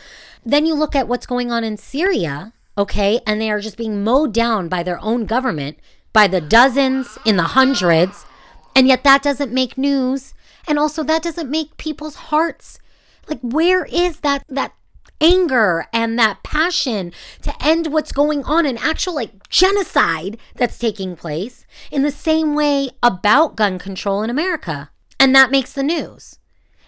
then 0.45 0.65
you 0.65 0.73
look 0.73 0.95
at 0.95 1.07
what's 1.07 1.25
going 1.25 1.51
on 1.51 1.63
in 1.63 1.77
Syria, 1.77 2.53
okay, 2.77 3.19
and 3.27 3.39
they 3.39 3.51
are 3.51 3.59
just 3.59 3.77
being 3.77 4.03
mowed 4.03 4.33
down 4.33 4.67
by 4.67 4.83
their 4.83 4.99
own 5.01 5.25
government 5.25 5.77
by 6.11 6.27
the 6.27 6.41
dozens, 6.41 7.19
in 7.23 7.37
the 7.37 7.43
hundreds, 7.43 8.25
and 8.75 8.87
yet 8.87 9.03
that 9.03 9.21
doesn't 9.21 9.53
make 9.53 9.77
news. 9.77 10.33
And 10.67 10.79
also 10.79 11.03
that 11.03 11.21
doesn't 11.21 11.49
make 11.49 11.77
people's 11.77 12.15
hearts 12.15 12.79
like 13.29 13.39
where 13.41 13.85
is 13.85 14.21
that 14.21 14.43
that 14.49 14.73
anger 15.21 15.87
and 15.93 16.17
that 16.17 16.43
passion 16.43 17.11
to 17.41 17.53
end 17.63 17.87
what's 17.87 18.11
going 18.11 18.43
on 18.43 18.65
an 18.65 18.77
actual 18.77 19.15
like 19.15 19.49
genocide 19.49 20.37
that's 20.55 20.77
taking 20.77 21.15
place 21.15 21.65
in 21.91 22.03
the 22.03 22.11
same 22.11 22.55
way 22.55 22.89
about 23.03 23.55
gun 23.55 23.79
control 23.79 24.23
in 24.23 24.29
America. 24.29 24.89
And 25.19 25.35
that 25.35 25.51
makes 25.51 25.73
the 25.73 25.83
news. 25.83 26.39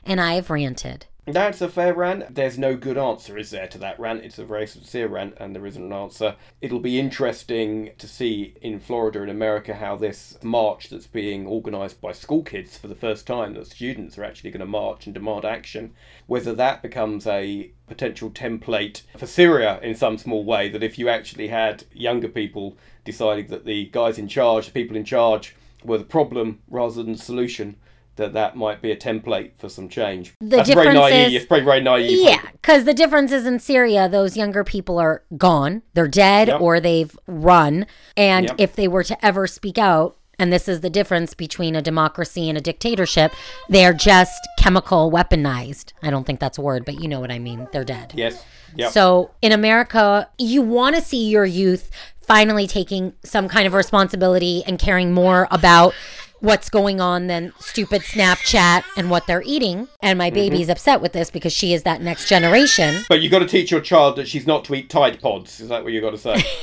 And 0.04 0.20
I 0.20 0.34
have 0.34 0.50
ranted. 0.50 1.06
That's 1.28 1.62
a 1.62 1.70
fair 1.70 1.94
rant. 1.94 2.34
There's 2.34 2.58
no 2.58 2.76
good 2.76 2.98
answer, 2.98 3.38
is 3.38 3.52
there, 3.52 3.68
to 3.68 3.78
that 3.78 4.00
rant? 4.00 4.26
It's 4.26 4.40
a 4.40 4.46
very 4.46 4.66
sincere 4.66 5.08
rant, 5.08 5.36
and 5.38 5.56
there 5.56 5.68
isn't 5.68 5.84
an 5.84 5.94
answer. 5.94 6.36
It'll 6.62 6.80
be 6.80 7.00
interesting 7.00 7.92
to 8.00 8.08
see 8.08 8.56
in 8.60 8.80
Florida 8.80 9.22
and 9.22 9.30
America 9.30 9.76
how 9.76 9.96
this 9.96 10.40
march 10.42 10.90
that's 10.90 11.06
being 11.06 11.46
organised 11.46 12.02
by 12.02 12.12
school 12.12 12.42
kids 12.42 12.76
for 12.76 12.88
the 12.88 12.96
first 12.96 13.28
time, 13.28 13.54
that 13.54 13.68
students 13.68 14.18
are 14.18 14.24
actually 14.24 14.50
going 14.50 14.62
to 14.62 14.66
march 14.66 15.06
and 15.06 15.14
demand 15.14 15.46
action, 15.46 15.94
whether 16.26 16.56
that 16.56 16.82
becomes 16.82 17.28
a 17.28 17.70
potential 17.86 18.32
template 18.32 19.04
for 19.16 19.28
Syria 19.28 19.80
in 19.84 19.94
some 19.94 20.18
small 20.18 20.44
way. 20.44 20.70
That 20.70 20.82
if 20.82 20.98
you 20.98 21.08
actually 21.08 21.50
had 21.50 21.84
younger 21.94 22.30
people 22.30 22.78
deciding 23.06 23.46
that 23.48 23.66
the 23.66 23.86
guys 23.86 24.18
in 24.18 24.28
charge, 24.28 24.66
the 24.66 24.72
people 24.72 24.98
in 24.98 25.06
charge, 25.06 25.56
were 25.84 26.00
the 26.00 26.04
problem 26.04 26.64
rather 26.68 27.04
than 27.04 27.14
the 27.14 27.20
solution, 27.20 27.76
that 28.18 28.34
that 28.34 28.56
might 28.56 28.82
be 28.82 28.92
a 28.92 28.96
template 28.96 29.52
for 29.58 29.70
some 29.70 29.88
change. 29.90 30.34
The 30.40 30.58
That's 30.58 30.70
very 30.74 30.94
naive. 30.94 31.28
is- 31.30 31.34
It's 31.36 31.46
probably 31.46 31.66
very 31.66 31.82
naive. 31.82 32.20
Yeah, 32.22 32.42
because 32.52 32.84
the 32.84 32.94
difference 32.94 33.32
is 33.32 33.46
in 33.46 33.60
Syria, 33.60 34.08
those 34.10 34.36
younger 34.38 34.64
people 34.64 35.00
are 35.00 35.24
gone, 35.38 35.82
they're 35.94 36.08
dead, 36.08 36.48
Yep. 36.50 36.62
or 36.62 36.80
they've 36.80 37.18
run. 37.28 37.86
And 38.18 38.48
Yep. 38.48 38.56
if 38.60 38.76
they 38.76 38.88
were 38.88 39.04
to 39.04 39.26
ever 39.26 39.48
speak 39.48 39.78
out, 39.78 40.18
and 40.38 40.52
this 40.52 40.68
is 40.68 40.82
the 40.82 40.90
difference 40.90 41.34
between 41.36 41.76
a 41.76 41.82
democracy 41.82 42.50
and 42.50 42.58
a 42.58 42.62
dictatorship, 42.62 43.32
they're 43.70 43.94
just 43.94 44.40
chemical 44.58 45.12
weaponized. 45.12 45.94
I 46.02 46.10
don't 46.10 46.26
think 46.26 46.40
that's 46.40 46.58
a 46.58 46.62
word, 46.62 46.84
but 46.84 47.00
you 47.02 47.08
know 47.08 47.20
what 47.20 47.32
I 47.32 47.40
mean. 47.40 47.68
They're 47.72 47.84
dead. 47.84 48.14
Yes. 48.16 48.44
Yep. 48.76 48.92
So 48.92 49.32
in 49.42 49.52
America, 49.52 50.30
you 50.38 50.62
want 50.62 50.96
to 50.96 51.02
see 51.02 51.30
your 51.30 51.46
youth 51.46 51.92
finally 52.22 52.66
taking 52.66 53.14
some 53.24 53.50
kind 53.50 53.68
of 53.68 53.74
responsibility 53.74 54.64
and 54.66 54.80
caring 54.80 55.12
more 55.12 55.48
about 55.52 55.94
what's 56.42 56.70
going 56.70 57.00
on 57.00 57.28
than 57.28 57.54
stupid 57.60 58.02
Snapchat 58.02 58.84
and 58.98 59.10
what 59.10 59.28
they're 59.28 59.44
eating. 59.46 59.88
And 60.02 60.18
my 60.18 60.30
mm-hmm. 60.30 60.36
baby's 60.36 60.70
upset 60.70 61.02
with 61.02 61.14
this 61.14 61.30
because 61.30 61.54
she 61.54 61.74
is 61.74 61.84
that 61.84 62.02
next 62.02 62.28
generation. 62.28 63.04
but 63.08 63.22
you 63.22 63.30
got 63.30 63.40
to 63.40 63.48
teach 63.48 63.72
your 63.72 63.82
child 63.82 64.18
that 64.18 64.28
she's 64.28 64.46
not 64.46 64.66
to 64.66 64.76
eat 64.76 64.90
Tide 64.90 65.22
Pods. 65.22 65.60
Is 65.60 65.70
that 65.70 65.84
what 65.84 65.94
you 65.94 66.02
got 66.02 66.12
to 66.12 66.18
say? 66.18 66.44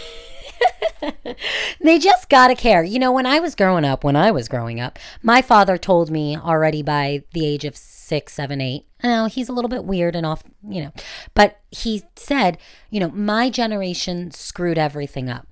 They 1.80 1.98
just 1.98 2.28
got 2.28 2.48
to 2.48 2.54
care. 2.54 2.82
You 2.82 2.98
know, 2.98 3.12
when 3.12 3.26
I 3.26 3.40
was 3.40 3.54
growing 3.54 3.84
up, 3.84 4.02
when 4.02 4.16
I 4.16 4.30
was 4.30 4.48
growing 4.48 4.80
up, 4.80 4.98
my 5.22 5.42
father 5.42 5.78
told 5.78 6.10
me 6.10 6.36
already 6.36 6.82
by 6.82 7.22
the 7.32 7.46
age 7.46 7.64
of 7.64 7.76
six, 7.76 8.34
seven, 8.34 8.60
eight. 8.60 8.86
Now 9.02 9.26
he's 9.26 9.48
a 9.48 9.52
little 9.52 9.68
bit 9.68 9.84
weird 9.84 10.16
and 10.16 10.26
off, 10.26 10.42
you 10.62 10.82
know, 10.82 10.92
but 11.34 11.60
he 11.70 12.02
said, 12.16 12.58
you 12.90 13.00
know, 13.00 13.10
my 13.10 13.48
generation 13.48 14.30
screwed 14.32 14.78
everything 14.78 15.28
up. 15.28 15.46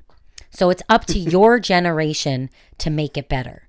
So 0.50 0.70
it's 0.70 0.82
up 0.88 1.04
to 1.06 1.18
your 1.18 1.60
generation 1.60 2.50
to 2.78 2.90
make 2.90 3.16
it 3.16 3.28
better. 3.28 3.65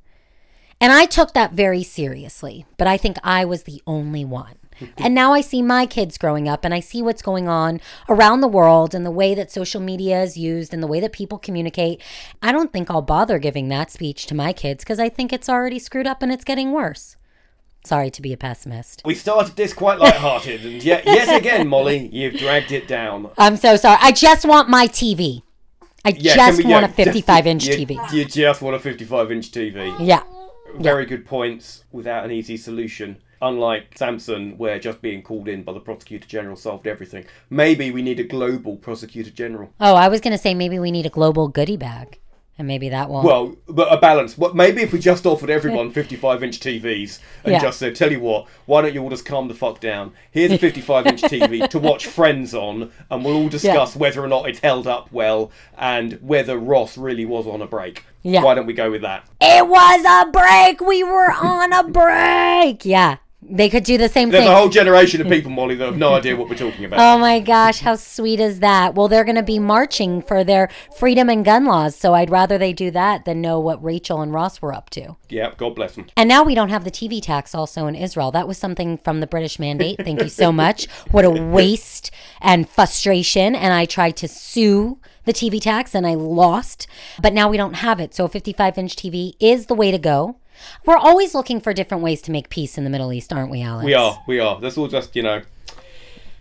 And 0.79 0.91
I 0.93 1.05
took 1.05 1.33
that 1.33 1.53
very 1.53 1.83
seriously, 1.83 2.65
but 2.77 2.87
I 2.87 2.97
think 2.97 3.17
I 3.23 3.45
was 3.45 3.63
the 3.63 3.81
only 3.87 4.23
one. 4.25 4.55
And 4.99 5.15
now 5.15 5.33
I 5.33 5.41
see 5.41 5.63
my 5.63 5.87
kids 5.87 6.19
growing 6.19 6.47
up 6.47 6.63
and 6.63 6.71
I 6.71 6.81
see 6.81 7.01
what's 7.01 7.23
going 7.23 7.47
on 7.47 7.81
around 8.07 8.41
the 8.41 8.47
world 8.47 8.93
and 8.93 9.03
the 9.03 9.09
way 9.09 9.33
that 9.33 9.51
social 9.51 9.81
media 9.81 10.21
is 10.21 10.37
used 10.37 10.71
and 10.71 10.83
the 10.83 10.87
way 10.87 10.99
that 10.99 11.11
people 11.13 11.39
communicate. 11.39 11.99
I 12.43 12.51
don't 12.51 12.71
think 12.71 12.91
I'll 12.91 13.01
bother 13.01 13.39
giving 13.39 13.69
that 13.69 13.89
speech 13.89 14.27
to 14.27 14.35
my 14.35 14.53
kids 14.53 14.83
because 14.83 14.99
I 14.99 15.09
think 15.09 15.33
it's 15.33 15.49
already 15.49 15.79
screwed 15.79 16.05
up 16.05 16.21
and 16.21 16.31
it's 16.31 16.43
getting 16.43 16.71
worse. 16.73 17.15
Sorry 17.85 18.11
to 18.11 18.21
be 18.21 18.31
a 18.33 18.37
pessimist. 18.37 19.01
we 19.03 19.15
started 19.15 19.55
this 19.55 19.73
quite 19.73 19.97
light-hearted, 19.97 20.63
and 20.63 20.83
yet, 20.83 21.05
yet 21.07 21.35
again, 21.35 21.67
Molly, 21.67 22.09
you've 22.13 22.35
dragged 22.37 22.71
it 22.71 22.87
down. 22.87 23.31
I'm 23.37 23.55
so 23.57 23.77
sorry. 23.77 23.97
I 24.01 24.11
just 24.11 24.45
want 24.45 24.69
my 24.69 24.87
TV. 24.87 25.41
I 26.05 26.09
Yeah, 26.09 26.35
just 26.35 26.59
we- 26.59 26.65
want 26.65 26.85
yeah, 26.85 26.91
a 26.91 27.05
55 27.05 27.47
inch 27.47 27.65
you- 27.65 27.73
TV. 27.77 28.13
You 28.13 28.25
just 28.25 28.61
want 28.61 28.75
a 28.75 28.79
55-inch 28.79 29.51
TV. 29.51 29.95
Yeah. 30.05 30.21
Very 30.79 31.05
good 31.05 31.25
points 31.25 31.83
without 31.91 32.25
an 32.25 32.31
easy 32.31 32.57
solution. 32.57 33.17
Unlike 33.41 33.95
Samsung, 33.95 34.57
where 34.57 34.79
just 34.79 34.99
being 35.01 35.21
called 35.21 35.47
in 35.47 35.61
by 35.61 35.71
the 35.71 35.79
prosecutor 35.79 36.27
general 36.27 36.55
solved 36.55 36.87
everything. 36.87 37.25
Maybe 37.51 37.91
we 37.91 38.01
need 38.01 38.19
a 38.19 38.23
global 38.23 38.77
prosecutor 38.77 39.29
general. 39.29 39.69
Oh, 39.79 39.93
I 39.95 40.07
was 40.07 40.21
going 40.21 40.31
to 40.31 40.39
say 40.39 40.55
maybe 40.55 40.79
we 40.79 40.89
need 40.89 41.05
a 41.05 41.09
global 41.09 41.47
goodie 41.47 41.77
bag. 41.77 42.19
And 42.59 42.67
maybe 42.67 42.89
that 42.89 43.07
won't. 43.11 43.23
Well, 43.23 43.55
but 43.69 43.93
a 43.93 43.97
balance. 44.01 44.35
What 44.35 44.55
maybe 44.55 44.81
if 44.81 44.91
we 44.91 44.97
just 44.97 45.27
offered 45.27 45.51
everyone 45.51 45.93
55-inch 45.93 46.59
TVs 46.59 47.19
and 47.43 47.51
Yeah. 47.53 47.61
just 47.61 47.77
said, 47.77 47.95
"Tell 47.95 48.11
you 48.11 48.19
what, 48.19 48.47
why 48.65 48.81
don't 48.81 48.95
you 48.95 49.03
all 49.03 49.11
just 49.11 49.27
calm 49.27 49.47
the 49.47 49.53
fuck 49.53 49.79
down? 49.79 50.11
Here's 50.31 50.51
a 50.51 50.57
55-inch 50.57 51.21
TV 51.33 51.69
to 51.69 51.77
watch 51.77 52.07
Friends 52.07 52.55
on, 52.55 52.91
and 53.11 53.23
we'll 53.23 53.35
all 53.35 53.49
discuss 53.49 53.95
whether 53.95 54.23
or 54.23 54.27
not 54.27 54.49
it's 54.49 54.57
held 54.61 54.87
up 54.87 55.11
well 55.11 55.51
and 55.77 56.13
whether 56.23 56.57
Ross 56.57 56.97
really 56.97 57.27
was 57.27 57.45
on 57.45 57.61
a 57.61 57.67
break. 57.67 58.03
Yeah. 58.23 58.43
Why 58.43 58.55
don't 58.55 58.65
we 58.65 58.73
go 58.73 58.91
with 58.91 59.01
that? 59.01 59.25
It 59.39 59.67
was 59.67 60.05
a 60.05 60.31
break. 60.31 60.81
We 60.81 61.03
were 61.03 61.31
on 61.31 61.73
a 61.73 61.83
break. 61.83 62.85
Yeah. 62.85 63.17
They 63.49 63.69
could 63.69 63.85
do 63.85 63.97
the 63.97 64.09
same 64.09 64.29
There's 64.29 64.41
thing. 64.41 64.49
There's 64.49 64.57
a 64.57 64.59
whole 64.59 64.67
generation 64.69 65.21
of 65.21 65.27
people, 65.27 65.51
Molly, 65.51 65.75
that 65.75 65.85
have 65.85 65.97
no 65.97 66.15
idea 66.15 66.35
what 66.35 66.49
we're 66.49 66.57
talking 66.57 66.83
about. 66.83 66.99
Oh 66.99 67.17
my 67.17 67.39
gosh, 67.39 67.79
how 67.79 67.95
sweet 67.95 68.41
is 68.41 68.59
that? 68.59 68.95
Well, 68.95 69.07
they're 69.07 69.23
going 69.23 69.37
to 69.37 69.43
be 69.43 69.59
marching 69.59 70.21
for 70.21 70.43
their 70.43 70.69
freedom 70.97 71.29
and 71.29 71.45
gun 71.45 71.63
laws, 71.63 71.95
so 71.95 72.13
I'd 72.13 72.29
rather 72.29 72.57
they 72.57 72.73
do 72.73 72.91
that 72.91 73.23
than 73.23 73.39
know 73.39 73.57
what 73.59 73.81
Rachel 73.81 74.21
and 74.21 74.33
Ross 74.33 74.61
were 74.61 74.73
up 74.73 74.89
to. 74.91 75.15
yeah, 75.29 75.53
God 75.55 75.75
bless 75.75 75.95
them. 75.95 76.07
And 76.17 76.27
now 76.27 76.43
we 76.43 76.55
don't 76.55 76.69
have 76.69 76.83
the 76.83 76.91
TV 76.91 77.21
tax 77.21 77.55
also 77.55 77.87
in 77.87 77.95
Israel. 77.95 78.31
That 78.31 78.47
was 78.49 78.57
something 78.57 78.97
from 78.97 79.21
the 79.21 79.27
British 79.27 79.59
mandate. 79.59 79.97
Thank 80.03 80.21
you 80.21 80.29
so 80.29 80.51
much. 80.51 80.87
What 81.11 81.23
a 81.23 81.29
waste 81.51 82.11
and 82.41 82.67
frustration. 82.67 83.55
And 83.55 83.71
I 83.73 83.85
tried 83.85 84.17
to 84.17 84.27
sue 84.27 84.99
the 85.27 85.33
TV 85.33 85.61
tax 85.61 85.93
and 85.93 86.07
I 86.07 86.15
lost, 86.15 86.87
but 87.21 87.33
now 87.33 87.49
we 87.49 87.57
don't 87.57 87.75
have 87.75 87.99
it. 87.99 88.15
So 88.15 88.25
a 88.25 88.29
55 88.29 88.77
inch 88.77 88.95
TV 88.95 89.35
is 89.39 89.67
the 89.67 89.75
way 89.75 89.91
to 89.91 89.99
go. 89.99 90.37
We're 90.85 90.97
always 90.97 91.35
looking 91.35 91.59
for 91.59 91.73
different 91.73 92.01
ways 92.01 92.21
to 92.23 92.31
make 92.31 92.49
peace 92.49 92.77
in 92.77 92.83
the 92.83 92.89
Middle 92.89 93.13
East, 93.13 93.31
aren't 93.31 93.51
we, 93.51 93.61
Alex? 93.61 93.85
We 93.85 93.93
are, 93.93 94.23
we 94.25 94.39
are. 94.39 94.59
That's 94.59 94.77
all 94.77 94.87
just, 94.87 95.15
you 95.15 95.21
know, 95.21 95.43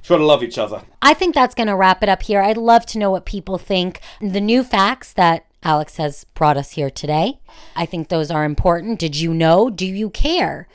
try 0.03 0.16
to 0.16 0.25
love 0.25 0.42
each 0.42 0.57
other. 0.57 0.83
I 1.03 1.12
think 1.12 1.35
that's 1.35 1.55
going 1.55 1.66
to 1.66 1.77
wrap 1.77 2.03
it 2.03 2.09
up 2.09 2.22
here. 2.22 2.40
I'd 2.40 2.57
love 2.57 2.87
to 2.87 2.99
know 2.99 3.11
what 3.11 3.27
people 3.27 3.59
think. 3.59 4.01
The 4.20 4.40
new 4.40 4.62
facts 4.62 5.12
that 5.14 5.44
Alex 5.62 5.96
has 5.96 6.25
brought 6.35 6.57
us 6.57 6.70
here 6.72 6.88
today, 6.88 7.40
I 7.75 7.87
think 7.87 8.09
those 8.09 8.31
are 8.31 8.44
important. 8.44 9.01
Did 9.01 9.16
you 9.16 9.35
know? 9.35 9.68
Do 9.68 9.85
you 9.85 10.09
care? 10.11 10.68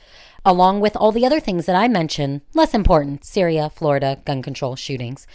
Along 0.44 0.80
with 0.80 0.96
all 0.96 1.12
the 1.12 1.26
other 1.26 1.40
things 1.40 1.66
that 1.68 1.76
I 1.76 1.88
mentioned, 1.88 2.42
less 2.54 2.74
important 2.74 3.24
Syria, 3.24 3.70
Florida, 3.70 4.20
gun 4.26 4.42
control, 4.42 4.76
shootings. 4.76 5.28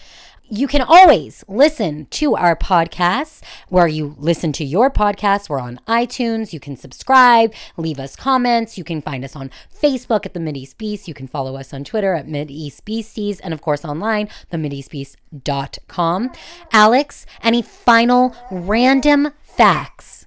You 0.48 0.68
can 0.68 0.80
always 0.80 1.44
listen 1.48 2.06
to 2.10 2.36
our 2.36 2.54
podcasts 2.54 3.42
where 3.68 3.88
you 3.88 4.14
listen 4.16 4.52
to 4.52 4.64
your 4.64 4.90
podcasts. 4.90 5.48
We're 5.48 5.58
on 5.58 5.80
iTunes. 5.88 6.52
You 6.52 6.60
can 6.60 6.76
subscribe, 6.76 7.52
leave 7.76 7.98
us 7.98 8.14
comments. 8.14 8.78
You 8.78 8.84
can 8.84 9.00
find 9.00 9.24
us 9.24 9.34
on 9.34 9.50
Facebook 9.74 10.24
at 10.24 10.34
the 10.34 10.40
Mideast 10.40 10.78
Beast. 10.78 11.08
You 11.08 11.14
can 11.14 11.26
follow 11.26 11.56
us 11.56 11.74
on 11.74 11.82
Twitter 11.82 12.14
at 12.14 12.28
Mideast 12.28 12.84
Beasties 12.84 13.40
and, 13.40 13.52
of 13.52 13.60
course, 13.60 13.84
online, 13.84 14.28
themideastbeast.com. 14.52 16.32
Alex, 16.72 17.26
any 17.42 17.62
final 17.62 18.36
random 18.52 19.32
facts? 19.42 20.26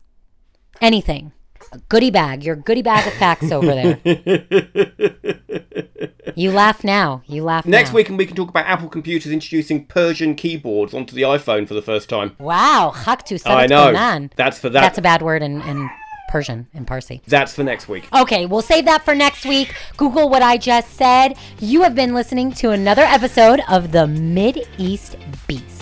Anything? 0.81 1.31
A 1.71 1.77
goodie 1.89 2.09
bag, 2.09 2.43
your 2.43 2.55
goodie 2.55 2.81
bag 2.81 3.05
of 3.05 3.13
facts 3.13 3.51
over 3.51 3.67
there. 3.67 3.99
you 6.35 6.51
laugh 6.51 6.83
now. 6.83 7.21
You 7.27 7.43
laugh 7.43 7.65
Next 7.65 7.89
now. 7.89 7.95
week, 7.95 8.09
we 8.09 8.25
can 8.25 8.35
talk 8.35 8.49
about 8.49 8.65
Apple 8.65 8.89
computers 8.89 9.31
introducing 9.31 9.85
Persian 9.85 10.33
keyboards 10.33 10.95
onto 10.95 11.13
the 11.13 11.21
iPhone 11.21 11.67
for 11.67 11.75
the 11.75 11.81
first 11.81 12.09
time. 12.09 12.35
Wow, 12.39 12.91
haktu 12.95 13.39
I 13.45 13.67
know. 13.67 13.93
Quran. 13.93 14.31
That's 14.35 14.57
for 14.57 14.69
that. 14.69 14.81
That's 14.81 14.97
a 14.97 15.03
bad 15.03 15.21
word 15.21 15.43
in, 15.43 15.61
in 15.61 15.89
Persian, 16.29 16.67
in 16.73 16.85
Parsi. 16.85 17.21
That's 17.27 17.53
for 17.53 17.63
next 17.63 17.87
week. 17.87 18.07
Okay, 18.15 18.45
we'll 18.45 18.61
save 18.61 18.85
that 18.85 19.03
for 19.03 19.13
next 19.13 19.45
week. 19.45 19.75
Google 19.97 20.29
what 20.29 20.41
I 20.41 20.57
just 20.57 20.95
said. 20.95 21.37
You 21.59 21.83
have 21.83 21.93
been 21.93 22.13
listening 22.13 22.51
to 22.53 22.71
another 22.71 23.03
episode 23.03 23.61
of 23.69 23.91
the 23.91 24.07
Mid 24.07 24.67
East 24.77 25.17
Beast. 25.47 25.78